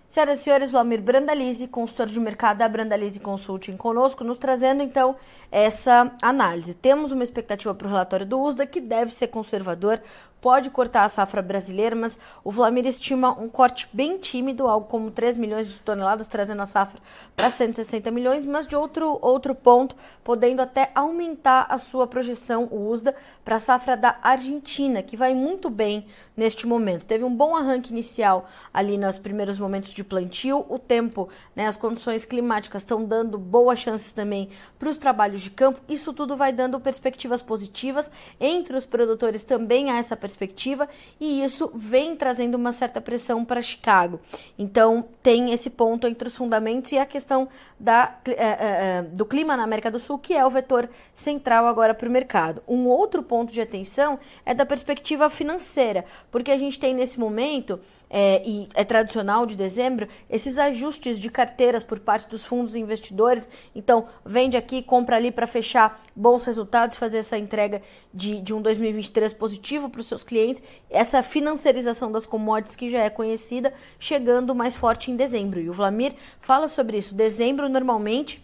Senhoras 0.08 0.40
e 0.40 0.42
senhores, 0.42 0.70
Vlamir 0.70 1.02
Brandalize, 1.02 1.66
consultor 1.66 2.06
de 2.06 2.20
mercado 2.20 2.58
da 2.58 2.68
Brandalize 2.68 3.18
Consulting 3.18 3.76
conosco, 3.76 4.22
nos 4.22 4.38
trazendo 4.38 4.82
então 4.82 5.16
essa 5.50 6.12
análise. 6.22 6.74
Temos 6.74 7.10
uma 7.10 7.24
expectativa 7.24 7.74
para 7.74 7.86
o 7.86 7.90
relatório 7.90 8.26
do 8.26 8.40
USDA 8.40 8.66
que 8.66 8.80
deve 8.80 9.12
ser 9.12 9.28
conservador, 9.28 10.00
pode 10.44 10.68
cortar 10.68 11.04
a 11.04 11.08
safra 11.08 11.40
brasileira, 11.40 11.96
mas 11.96 12.18
o 12.44 12.52
Vlamir 12.52 12.84
estima 12.84 13.30
um 13.30 13.48
corte 13.48 13.88
bem 13.90 14.18
tímido, 14.18 14.68
algo 14.68 14.86
como 14.86 15.10
3 15.10 15.38
milhões 15.38 15.66
de 15.66 15.78
toneladas, 15.78 16.28
trazendo 16.28 16.60
a 16.60 16.66
safra 16.66 17.00
para 17.34 17.48
160 17.48 18.10
milhões, 18.10 18.44
mas 18.44 18.66
de 18.66 18.76
outro, 18.76 19.18
outro 19.22 19.54
ponto, 19.54 19.96
podendo 20.22 20.60
até 20.60 20.90
aumentar 20.94 21.66
a 21.70 21.78
sua 21.78 22.06
projeção, 22.06 22.68
o 22.70 22.90
USDA, 22.90 23.14
para 23.42 23.56
a 23.56 23.58
safra 23.58 23.96
da 23.96 24.18
Argentina, 24.20 25.02
que 25.02 25.16
vai 25.16 25.34
muito 25.34 25.70
bem 25.70 26.06
neste 26.36 26.66
momento. 26.66 27.06
Teve 27.06 27.24
um 27.24 27.34
bom 27.34 27.56
arranque 27.56 27.90
inicial 27.90 28.46
ali 28.70 28.98
nos 28.98 29.16
primeiros 29.16 29.56
momentos 29.56 29.94
de 29.94 30.04
plantio, 30.04 30.66
o 30.68 30.78
tempo, 30.78 31.26
né, 31.56 31.66
as 31.66 31.78
condições 31.78 32.26
climáticas 32.26 32.82
estão 32.82 33.02
dando 33.02 33.38
boas 33.38 33.78
chances 33.78 34.12
também 34.12 34.50
para 34.78 34.90
os 34.90 34.98
trabalhos 34.98 35.40
de 35.40 35.50
campo, 35.50 35.80
isso 35.88 36.12
tudo 36.12 36.36
vai 36.36 36.52
dando 36.52 36.78
perspectivas 36.78 37.40
positivas, 37.40 38.10
entre 38.38 38.76
os 38.76 38.84
produtores 38.84 39.42
também 39.42 39.90
há 39.90 39.96
essa 39.96 40.14
perspectiva 40.14 40.33
perspectiva 40.34 40.88
e 41.20 41.42
isso 41.42 41.70
vem 41.74 42.16
trazendo 42.16 42.56
uma 42.56 42.72
certa 42.72 43.00
pressão 43.00 43.44
para 43.44 43.62
Chicago. 43.62 44.20
Então, 44.58 45.04
tem 45.22 45.52
esse 45.52 45.70
ponto 45.70 46.06
entre 46.06 46.26
os 46.26 46.36
fundamentos 46.36 46.90
e 46.92 46.98
a 46.98 47.06
questão 47.06 47.48
da, 47.78 48.18
é, 48.26 48.32
é, 48.34 49.02
do 49.02 49.24
clima 49.24 49.56
na 49.56 49.62
América 49.62 49.90
do 49.90 49.98
Sul, 49.98 50.18
que 50.18 50.34
é 50.34 50.44
o 50.44 50.50
vetor 50.50 50.88
central 51.12 51.66
agora 51.66 51.94
para 51.94 52.08
o 52.08 52.12
mercado. 52.12 52.62
Um 52.66 52.86
outro 52.86 53.22
ponto 53.22 53.52
de 53.52 53.60
atenção 53.60 54.18
é 54.44 54.52
da 54.52 54.66
perspectiva 54.66 55.30
financeira, 55.30 56.04
porque 56.30 56.50
a 56.50 56.58
gente 56.58 56.78
tem 56.78 56.94
nesse 56.94 57.18
momento 57.18 57.80
é, 58.08 58.42
e 58.46 58.68
é 58.74 58.84
tradicional 58.84 59.46
de 59.46 59.56
dezembro, 59.56 60.08
esses 60.28 60.58
ajustes 60.58 61.18
de 61.18 61.30
carteiras 61.30 61.82
por 61.82 61.98
parte 61.98 62.28
dos 62.28 62.44
fundos 62.44 62.76
investidores. 62.76 63.48
Então, 63.74 64.06
vende 64.24 64.56
aqui, 64.56 64.82
compra 64.82 65.16
ali 65.16 65.30
para 65.30 65.46
fechar 65.46 66.02
bons 66.14 66.44
resultados, 66.44 66.96
fazer 66.96 67.18
essa 67.18 67.38
entrega 67.38 67.82
de, 68.12 68.40
de 68.40 68.54
um 68.54 68.62
2023 68.62 69.32
positivo 69.32 69.88
para 69.88 70.00
os 70.00 70.06
seus 70.06 70.22
clientes. 70.22 70.62
Essa 70.88 71.22
financiarização 71.22 72.12
das 72.12 72.26
commodities 72.26 72.76
que 72.76 72.88
já 72.88 73.00
é 73.00 73.10
conhecida, 73.10 73.72
chegando 73.98 74.54
mais 74.54 74.74
forte 74.74 75.10
em 75.10 75.16
dezembro. 75.16 75.60
E 75.60 75.68
o 75.68 75.72
Vlamir 75.72 76.14
fala 76.40 76.68
sobre 76.68 76.98
isso. 76.98 77.14
Dezembro, 77.14 77.68
normalmente 77.68 78.42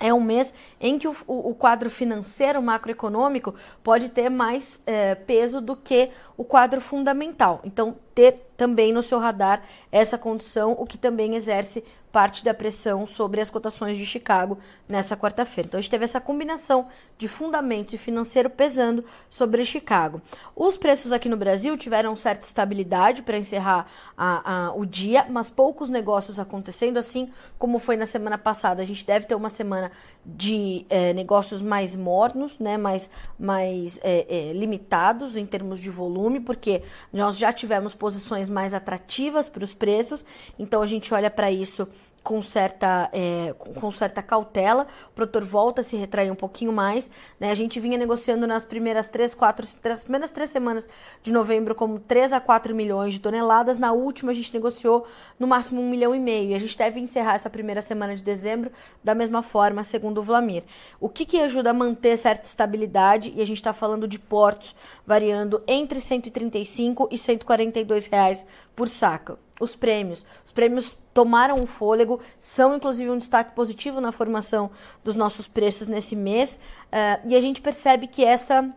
é 0.00 0.12
um 0.12 0.20
mês 0.20 0.52
em 0.80 0.98
que 0.98 1.06
o, 1.06 1.14
o, 1.26 1.54
quadro 1.54 1.88
financeiro 1.88 2.60
macroeconômico 2.62 3.54
pode 3.82 4.08
ter 4.08 4.28
mais 4.28 4.80
é, 4.86 5.14
peso 5.14 5.60
do 5.60 5.76
que 5.76 6.10
o 6.36 6.44
quadro 6.44 6.80
fundamental. 6.80 7.60
Então, 7.62 7.96
ter 8.14 8.42
também 8.56 8.92
no 8.92 9.02
seu 9.02 9.18
radar 9.18 9.62
essa 9.90 10.18
condição, 10.18 10.72
o 10.72 10.86
que 10.86 10.98
também 10.98 11.34
exerce 11.34 11.84
parte 12.12 12.44
da 12.44 12.52
pressão 12.52 13.06
sobre 13.06 13.40
as 13.40 13.48
cotações 13.48 13.96
de 13.96 14.04
Chicago 14.04 14.58
nessa 14.86 15.16
quarta-feira. 15.16 15.66
Então 15.66 15.78
a 15.78 15.80
gente 15.80 15.90
teve 15.90 16.04
essa 16.04 16.20
combinação 16.20 16.86
de 17.16 17.26
fundamentos 17.26 17.94
e 17.94 17.98
financeiro 17.98 18.50
pesando 18.50 19.04
sobre 19.30 19.64
Chicago. 19.64 20.20
Os 20.54 20.76
preços 20.76 21.10
aqui 21.10 21.28
no 21.28 21.36
Brasil 21.36 21.76
tiveram 21.76 22.14
certa 22.14 22.44
estabilidade 22.44 23.22
para 23.22 23.38
encerrar 23.38 23.86
a, 24.16 24.66
a, 24.66 24.74
o 24.74 24.84
dia, 24.84 25.26
mas 25.30 25.48
poucos 25.48 25.88
negócios 25.88 26.38
acontecendo, 26.38 26.98
assim 26.98 27.30
como 27.58 27.78
foi 27.78 27.96
na 27.96 28.04
semana 28.04 28.36
passada. 28.36 28.82
A 28.82 28.84
gente 28.84 29.06
deve 29.06 29.26
ter 29.26 29.34
uma 29.34 29.48
semana 29.48 29.90
de 30.24 30.84
é, 30.90 31.12
negócios 31.14 31.62
mais 31.62 31.96
mornos, 31.96 32.58
né, 32.58 32.76
mais, 32.76 33.08
mais 33.38 33.98
é, 34.02 34.26
é, 34.28 34.52
limitados 34.52 35.36
em 35.36 35.46
termos 35.46 35.80
de 35.80 35.90
volume, 35.90 36.40
porque 36.40 36.82
nós 37.12 37.38
já 37.38 37.52
tivemos 37.52 37.94
posições 37.94 38.50
mais 38.50 38.74
atrativas 38.74 39.48
para 39.48 39.64
os 39.64 39.72
preços, 39.72 40.26
então 40.58 40.82
a 40.82 40.86
gente 40.86 41.12
olha 41.14 41.30
para 41.30 41.50
isso 41.50 41.88
com 42.22 42.40
certa, 42.40 43.10
é, 43.12 43.54
com 43.58 43.90
certa 43.90 44.22
cautela. 44.22 44.86
O 45.10 45.14
produtor 45.14 45.44
volta 45.44 45.80
a 45.80 45.84
se 45.84 45.96
retrair 45.96 46.30
um 46.30 46.36
pouquinho 46.36 46.72
mais. 46.72 47.10
Né? 47.38 47.50
A 47.50 47.54
gente 47.54 47.80
vinha 47.80 47.98
negociando 47.98 48.46
nas 48.46 48.64
primeiras 48.64 49.08
três, 49.08 49.34
quatro, 49.34 49.66
três, 49.80 50.04
primeiras 50.04 50.30
três 50.30 50.50
semanas 50.50 50.88
de 51.22 51.32
novembro 51.32 51.74
como 51.74 51.98
3 51.98 52.32
a 52.32 52.40
4 52.40 52.74
milhões 52.74 53.14
de 53.14 53.20
toneladas. 53.20 53.78
Na 53.78 53.92
última, 53.92 54.30
a 54.30 54.34
gente 54.34 54.52
negociou 54.54 55.06
no 55.38 55.46
máximo 55.46 55.80
um 55.80 55.88
milhão 55.88 56.14
e 56.14 56.20
meio. 56.20 56.50
E 56.50 56.54
a 56.54 56.58
gente 56.58 56.78
deve 56.78 57.00
encerrar 57.00 57.34
essa 57.34 57.50
primeira 57.50 57.82
semana 57.82 58.14
de 58.14 58.22
dezembro 58.22 58.70
da 59.02 59.14
mesma 59.14 59.42
forma, 59.42 59.82
segundo 59.82 60.18
o 60.18 60.22
Vlamir. 60.22 60.62
O 61.00 61.08
que, 61.08 61.24
que 61.24 61.40
ajuda 61.40 61.70
a 61.70 61.74
manter 61.74 62.16
certa 62.16 62.46
estabilidade? 62.46 63.32
E 63.34 63.42
a 63.42 63.46
gente 63.46 63.56
está 63.56 63.72
falando 63.72 64.06
de 64.06 64.18
portos 64.18 64.74
variando 65.06 65.62
entre 65.66 66.00
135 66.00 67.08
e 67.10 67.18
142 67.18 68.06
reais 68.06 68.46
por 68.74 68.88
saca 68.88 69.38
os 69.60 69.76
prêmios. 69.76 70.26
Os 70.44 70.52
prêmios 70.52 70.96
tomaram 71.14 71.56
um 71.56 71.66
fôlego, 71.66 72.20
são 72.40 72.76
inclusive 72.76 73.10
um 73.10 73.18
destaque 73.18 73.54
positivo 73.54 74.00
na 74.00 74.12
formação 74.12 74.70
dos 75.04 75.14
nossos 75.14 75.46
preços 75.46 75.88
nesse 75.88 76.16
mês, 76.16 76.58
uh, 76.86 77.28
e 77.28 77.36
a 77.36 77.40
gente 77.40 77.60
percebe 77.60 78.06
que 78.06 78.24
essa 78.24 78.68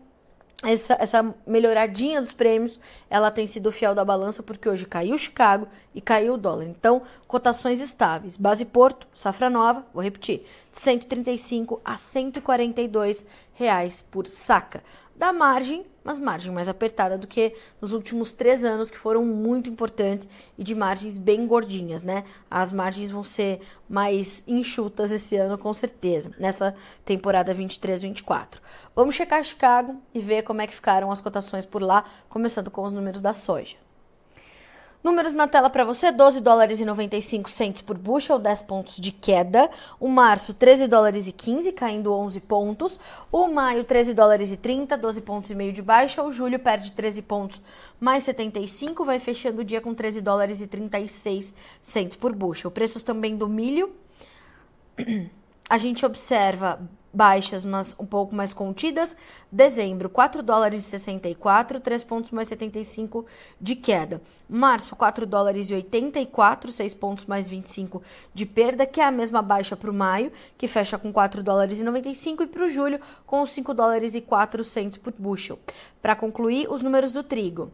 essa, 0.64 0.96
essa 1.00 1.36
melhoradinha 1.46 2.22
dos 2.22 2.34
prêmios, 2.34 2.80
ela 3.10 3.30
tem 3.30 3.46
sido 3.46 3.72
fiel 3.72 3.94
da 3.94 4.06
balança, 4.06 4.42
porque 4.42 4.70
hoje 4.70 4.86
caiu 4.86 5.18
Chicago 5.18 5.68
e 5.94 6.02
caiu 6.02 6.36
o 6.36 6.38
dólar. 6.38 6.66
Então, 6.66 7.02
cotações 7.28 7.80
estáveis. 7.80 8.38
Base 8.38 8.66
Porto, 8.66 9.08
safra 9.14 9.50
nova, 9.50 9.86
vou 9.94 10.02
repetir, 10.02 10.46
de 10.72 10.80
135 10.80 11.82
a 11.84 11.98
142 11.98 13.26
reais 13.54 14.04
por 14.10 14.26
saca 14.26 14.84
da 15.16 15.32
margem, 15.32 15.86
mas 16.06 16.20
margem 16.20 16.52
mais 16.52 16.70
apertada 16.70 17.18
do 17.18 17.26
que 17.26 17.54
nos 17.82 17.92
últimos 17.92 18.32
três 18.32 18.64
anos, 18.64 18.92
que 18.92 18.98
foram 18.98 19.26
muito 19.26 19.68
importantes 19.68 20.30
e 20.56 20.64
de 20.64 20.76
margens 20.76 21.18
bem 21.18 21.48
gordinhas, 21.48 22.04
né? 22.04 22.24
As 22.50 22.72
margens 22.72 23.10
vão 23.10 23.24
ser 23.24 23.60
mais 23.90 24.44
enxutas 24.48 25.12
esse 25.12 25.36
ano, 25.36 25.58
com 25.58 25.74
certeza, 25.74 26.32
nessa 26.38 26.76
temporada 27.04 27.54
23-24. 27.54 28.60
Vamos 28.96 29.16
checar 29.16 29.44
Chicago 29.44 30.00
e 30.14 30.20
ver 30.20 30.44
como 30.44 30.62
é 30.62 30.68
que 30.68 30.76
ficaram 30.76 31.12
as 31.12 31.20
cotações 31.20 31.66
por 31.66 31.82
lá, 31.82 32.06
começando 32.30 32.70
com 32.70 32.84
os 32.84 32.94
números 32.94 33.22
da 33.22 33.34
soja. 33.34 33.85
Números 35.06 35.36
na 35.36 35.48
tela 35.48 35.70
para 35.70 35.86
você: 35.86 36.12
12 36.12 36.42
dólares 36.42 36.80
e 36.80 36.86
95 36.86 37.48
centos 37.48 37.84
por 37.84 37.96
bushel, 37.96 38.40
10 38.40 38.64
pontos 38.64 38.96
de 38.96 39.12
queda. 39.12 39.70
O 40.00 40.08
março, 40.08 40.52
13 40.52 40.88
dólares 40.88 41.28
e 41.28 41.32
15, 41.32 41.74
caindo 41.74 42.12
11 42.12 42.40
pontos. 42.40 43.00
O 43.32 43.46
maio, 43.46 43.84
13 43.84 44.16
dólares 44.16 44.52
e 44.52 44.58
30, 44.58 44.98
12 44.98 45.22
pontos 45.22 45.52
e 45.52 45.54
meio 45.54 45.72
de 45.72 45.84
baixa. 45.84 46.24
O 46.24 46.32
julho 46.32 46.58
perde 46.58 46.92
13 46.92 47.22
pontos, 47.22 47.62
mais 48.00 48.24
75, 48.24 49.06
vai 49.06 49.20
fechando 49.20 49.62
o 49.62 49.64
dia 49.64 49.80
com 49.80 49.94
13 49.94 50.22
dólares 50.22 50.60
e 50.60 50.66
36 50.66 51.54
centos 51.80 52.18
por 52.18 52.34
bushel. 52.34 52.72
Preços 52.72 53.04
também 53.04 53.38
do 53.38 53.48
milho. 53.48 53.96
A 55.70 55.78
gente 55.78 56.04
observa 56.04 56.80
baixas, 57.16 57.64
mas 57.64 57.96
um 57.98 58.06
pouco 58.06 58.36
mais 58.36 58.52
contidas. 58.52 59.16
Dezembro, 59.52 60.10
4 60.10 60.44
dólares 60.44 60.82
e 60.82 60.84
64, 60.84 61.80
3 61.80 62.04
pontos 62.04 62.32
mais 62.32 62.50
75 62.50 63.26
de 63.60 63.76
queda. 63.76 64.22
Março, 64.50 64.96
4 64.96 65.26
dólares 65.26 65.70
e 65.70 65.74
84, 65.74 66.72
6 66.72 66.94
pontos 66.94 67.26
mais 67.26 67.48
25 67.48 68.02
de 68.34 68.46
perda, 68.46 68.86
que 68.86 69.00
é 69.00 69.06
a 69.06 69.12
mesma 69.12 69.42
baixa 69.42 69.78
para 69.78 69.90
o 69.90 69.94
maio, 69.94 70.32
que 70.58 70.68
fecha 70.68 70.98
com 70.98 71.14
4 71.14 71.42
dólares 71.42 71.80
e 71.80 71.84
95, 71.84 72.44
e 72.44 72.48
para 72.48 72.66
o 72.66 72.70
julho, 72.70 73.00
com 73.26 73.46
5 73.46 73.74
dólares 73.74 74.14
e 74.14 74.22
400 74.22 74.98
por 74.98 75.14
bushel. 75.18 75.58
Para 76.02 76.16
concluir, 76.16 76.70
os 76.70 76.82
números 76.82 77.12
do 77.12 77.24
trigo. 77.24 77.72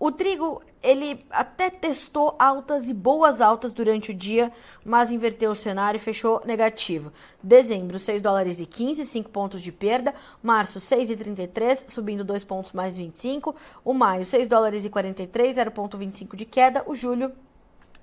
O 0.00 0.12
trigo, 0.12 0.62
ele 0.80 1.26
até 1.28 1.68
testou 1.68 2.36
altas 2.38 2.88
e 2.88 2.94
boas 2.94 3.40
altas 3.40 3.72
durante 3.72 4.12
o 4.12 4.14
dia, 4.14 4.52
mas 4.84 5.10
inverteu 5.10 5.50
o 5.50 5.56
cenário 5.56 5.98
e 5.98 6.00
fechou 6.00 6.40
negativo. 6.44 7.12
Dezembro, 7.42 7.98
6 7.98 8.22
dólares 8.22 8.60
e 8.60 8.66
15, 8.66 9.04
5 9.04 9.30
pontos 9.30 9.60
de 9.60 9.72
perda. 9.72 10.14
Março, 10.40 10.78
6,33, 10.78 11.88
subindo 11.90 12.22
2 12.22 12.44
pontos 12.44 12.72
mais 12.72 12.96
25. 12.96 13.56
O 13.84 13.92
maio, 13.92 14.24
6 14.24 14.46
dólares 14.46 14.84
e 14.84 14.90
43, 14.90 15.56
0,25 15.56 16.36
de 16.36 16.44
queda. 16.44 16.84
O 16.86 16.94
julho, 16.94 17.32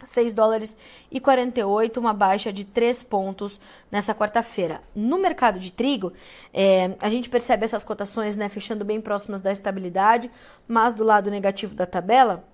6 0.04 0.34
dólares 0.34 0.78
e 1.12 1.20
48, 1.20 2.00
uma 2.00 2.14
baixa 2.14 2.52
de 2.52 2.66
3 2.66 3.04
pontos 3.04 3.60
nessa 3.92 4.14
quarta-feira. 4.14 4.82
No 4.96 5.18
mercado 5.18 5.60
de 5.60 5.72
trigo, 5.72 6.14
é, 6.54 6.96
a 7.02 7.10
gente 7.10 7.30
percebe 7.30 7.66
essas 7.66 7.84
cotações 7.84 8.38
né, 8.38 8.50
fechando 8.50 8.84
bem 8.86 9.00
próximas 9.00 9.42
da 9.42 9.52
estabilidade, 9.52 10.30
mas 10.68 10.94
do 10.94 11.04
lado 11.04 11.32
negativo 11.32 11.76
da 11.76 11.86
tabela, 11.86 12.46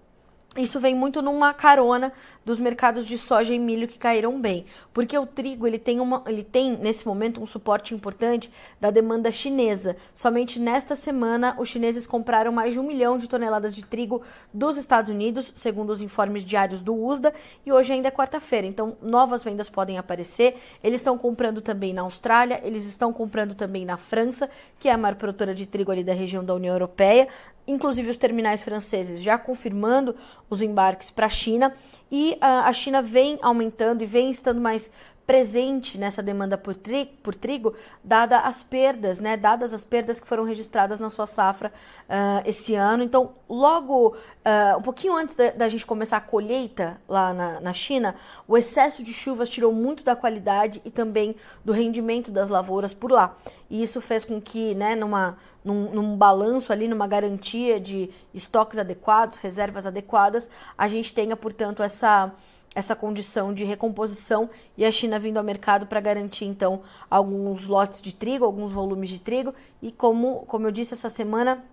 isso 0.58 0.82
vem 0.82 0.94
muito 0.94 1.22
numa 1.22 1.54
carona 1.54 2.12
dos 2.44 2.60
mercados 2.60 3.06
de 3.06 3.18
soja 3.18 3.54
e 3.54 3.60
milho 3.60 3.88
que 3.88 3.98
caíram 3.98 4.38
bem, 4.42 4.66
porque 4.94 5.18
o 5.18 5.26
trigo 5.26 5.66
ele 5.66 5.80
tem, 5.80 6.02
uma, 6.02 6.22
ele 6.28 6.44
tem 6.44 6.76
nesse 6.76 7.08
momento 7.08 7.42
um 7.42 7.46
suporte 7.46 7.96
importante 7.96 8.52
da 8.80 8.92
demanda 8.92 9.32
chinesa. 9.32 9.96
Somente 10.14 10.60
nesta 10.60 10.94
semana 10.94 11.56
os 11.58 11.70
chineses 11.70 12.06
compraram 12.06 12.52
mais 12.52 12.74
de 12.74 12.80
um 12.82 12.84
milhão 12.84 13.18
de 13.18 13.30
toneladas 13.30 13.74
de 13.74 13.86
trigo 13.86 14.22
dos 14.54 14.76
Estados 14.76 15.10
Unidos, 15.10 15.54
segundo 15.56 15.92
os 15.92 16.02
informes 16.02 16.44
diários 16.44 16.84
do 16.84 16.94
USDA, 17.02 17.34
e 17.66 17.72
hoje 17.72 17.94
ainda 17.94 18.10
é 18.10 18.12
quarta-feira, 18.12 18.68
então 18.68 18.98
novas 19.02 19.44
vendas 19.44 19.70
podem 19.70 19.98
aparecer. 19.98 20.58
Eles 20.84 21.00
estão 21.00 21.18
comprando 21.18 21.62
também 21.62 21.94
na 21.94 22.02
Austrália, 22.02 22.60
eles 22.64 22.86
estão 22.86 23.14
comprando 23.14 23.56
também 23.56 23.86
na 23.86 23.96
França, 23.96 24.50
que 24.78 24.90
é 24.90 24.92
a 24.92 24.98
maior 24.98 25.16
produtora 25.16 25.56
de 25.56 25.66
trigo 25.66 25.94
ali 25.94 26.04
da 26.04 26.14
região 26.14 26.44
da 26.44 26.54
União 26.54 26.74
Europeia 26.74 27.30
inclusive 27.68 28.10
os 28.10 28.18
terminais 28.18 28.64
franceses 28.64 29.22
já 29.22 29.38
confirmando 29.38 30.16
os 30.50 30.62
embarques 30.62 31.10
para 31.10 31.26
a 31.26 31.30
China 31.30 31.74
e 32.12 32.34
uh, 32.34 32.66
a 32.66 32.74
China 32.74 33.02
vem 33.02 33.38
aumentando 33.42 34.04
e 34.04 34.06
vem 34.06 34.30
estando 34.30 34.60
mais 34.60 34.92
presente 35.32 35.98
nessa 35.98 36.22
demanda 36.22 36.58
por, 36.58 36.76
tri 36.76 37.06
por 37.24 37.34
trigo, 37.34 37.74
dada 38.04 38.40
as 38.40 38.62
perdas, 38.62 39.22
né, 39.22 39.38
dadas 39.38 39.74
as 39.74 39.86
perdas 39.86 40.20
que 40.20 40.28
foram 40.28 40.44
registradas 40.44 41.00
na 41.00 41.10
sua 41.10 41.26
safra 41.26 41.72
uh, 42.10 42.46
esse 42.46 42.76
ano. 42.76 43.02
Então, 43.02 43.32
logo, 43.50 44.10
uh, 44.10 44.78
um 44.78 44.82
pouquinho 44.82 45.16
antes 45.16 45.38
da, 45.38 45.52
da, 45.52 45.70
gente 45.70 45.86
começar 45.86 46.18
a 46.18 46.20
colheita 46.20 47.00
lá 47.08 47.34
na, 47.34 47.62
na 47.62 47.72
China, 47.72 48.14
o 48.46 48.58
excesso 48.58 49.04
de 49.04 49.14
chuvas 49.14 49.50
tirou 49.50 49.72
muito 49.72 50.04
da 50.04 50.18
qualidade 50.18 50.82
e 50.84 50.92
também 50.92 51.34
do 51.64 51.72
rendimento 51.72 52.30
das 52.30 52.50
lavouras 52.50 52.94
por 52.94 53.10
lá. 53.10 53.38
E 53.70 53.82
isso 53.82 54.02
fez 54.02 54.26
com 54.26 54.42
que, 54.42 54.76
né, 54.76 54.96
numa, 54.96 55.38
num, 55.64 55.92
num 55.92 56.18
balanço 56.18 56.74
ali, 56.74 56.90
numa 56.90 57.08
garantia 57.08 57.80
de 57.80 58.10
estoques 58.34 58.78
adequados, 58.78 59.38
reservas 59.38 59.86
adequadas, 59.86 60.50
a 60.78 60.90
gente 60.90 61.14
tenha, 61.14 61.38
portanto, 61.38 61.82
essa 61.82 62.34
essa 62.74 62.96
condição 62.96 63.54
de 63.54 63.66
recomposição 63.66 64.50
e 64.78 64.86
a 64.86 64.92
China 64.92 65.20
vindo 65.20 65.38
ao 65.38 65.44
mercado 65.44 65.86
para 65.86 66.00
garantir 66.00 66.46
então 66.46 66.82
alguns 67.10 67.68
lotes 67.68 68.02
de 68.02 68.16
trigo, 68.16 68.46
alguns 68.46 68.72
volumes 68.72 69.10
de 69.10 69.20
trigo 69.20 69.54
e 69.82 69.92
como 69.92 70.46
como 70.48 70.68
eu 70.68 70.72
disse 70.72 70.94
essa 70.94 71.10
semana 71.10 71.64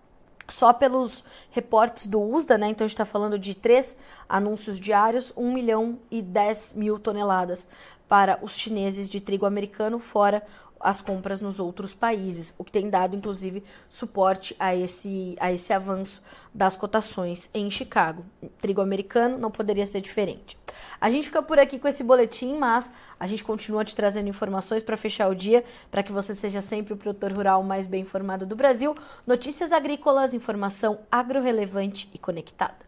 só 0.49 0.73
pelos 0.73 1.23
reportes 1.51 2.07
do 2.07 2.21
USDA, 2.21 2.57
né? 2.57 2.69
Então 2.69 2.85
a 2.85 2.89
gente 2.89 2.95
está 2.95 3.05
falando 3.05 3.39
de 3.39 3.55
três 3.55 3.97
anúncios 4.27 4.81
diários, 4.81 5.33
1 5.37 5.53
milhão 5.53 5.99
e 6.11 6.23
10 6.23 6.73
mil 6.73 6.99
toneladas 6.99 7.69
para 8.09 8.39
os 8.43 8.57
chineses 8.57 9.09
de 9.09 9.21
trigo 9.21 9.47
americano, 9.47 9.99
fora 9.99 10.43
as 10.81 11.01
compras 11.01 11.41
nos 11.41 11.59
outros 11.59 11.95
países, 11.95 12.55
o 12.57 12.65
que 12.65 12.73
tem 12.73 12.89
dado 12.89 13.17
inclusive 13.17 13.63
suporte 13.89 14.55
a 14.59 14.75
esse, 14.75 15.37
a 15.41 15.53
esse 15.53 15.73
avanço 15.73 16.23
das 16.55 16.77
cotações 16.77 17.51
em 17.53 17.71
Chicago. 17.71 18.25
Trigo 18.61 18.81
americano 18.81 19.39
não 19.39 19.51
poderia 19.51 19.87
ser 19.87 20.01
diferente. 20.01 20.57
A 21.01 21.11
gente 21.11 21.27
fica 21.27 21.43
por 21.43 21.59
aqui 21.59 21.79
com 21.79 21.89
esse 21.89 22.03
boletim, 22.03 22.57
mas 22.59 22.91
a 23.19 23.27
gente 23.27 23.45
continua 23.45 23.85
te 23.85 23.95
trazendo 23.95 24.29
informações 24.29 24.83
para 24.83 24.97
fechar 24.97 25.29
o 25.29 25.35
dia, 25.35 25.65
para 25.91 26.03
que 26.03 26.13
você 26.13 26.35
seja 26.35 26.61
sempre 26.61 26.95
o 26.95 26.97
produtor 26.97 27.33
rural 27.33 27.63
mais 27.63 27.87
bem 27.87 28.03
informado 28.03 28.47
do 28.47 28.57
Brasil. 28.57 28.95
Notícias 29.27 29.73
agrícolas, 29.73 30.35
informação 30.35 31.01
agro-relevante 31.11 32.09
e 32.13 32.19
conectada. 32.19 32.88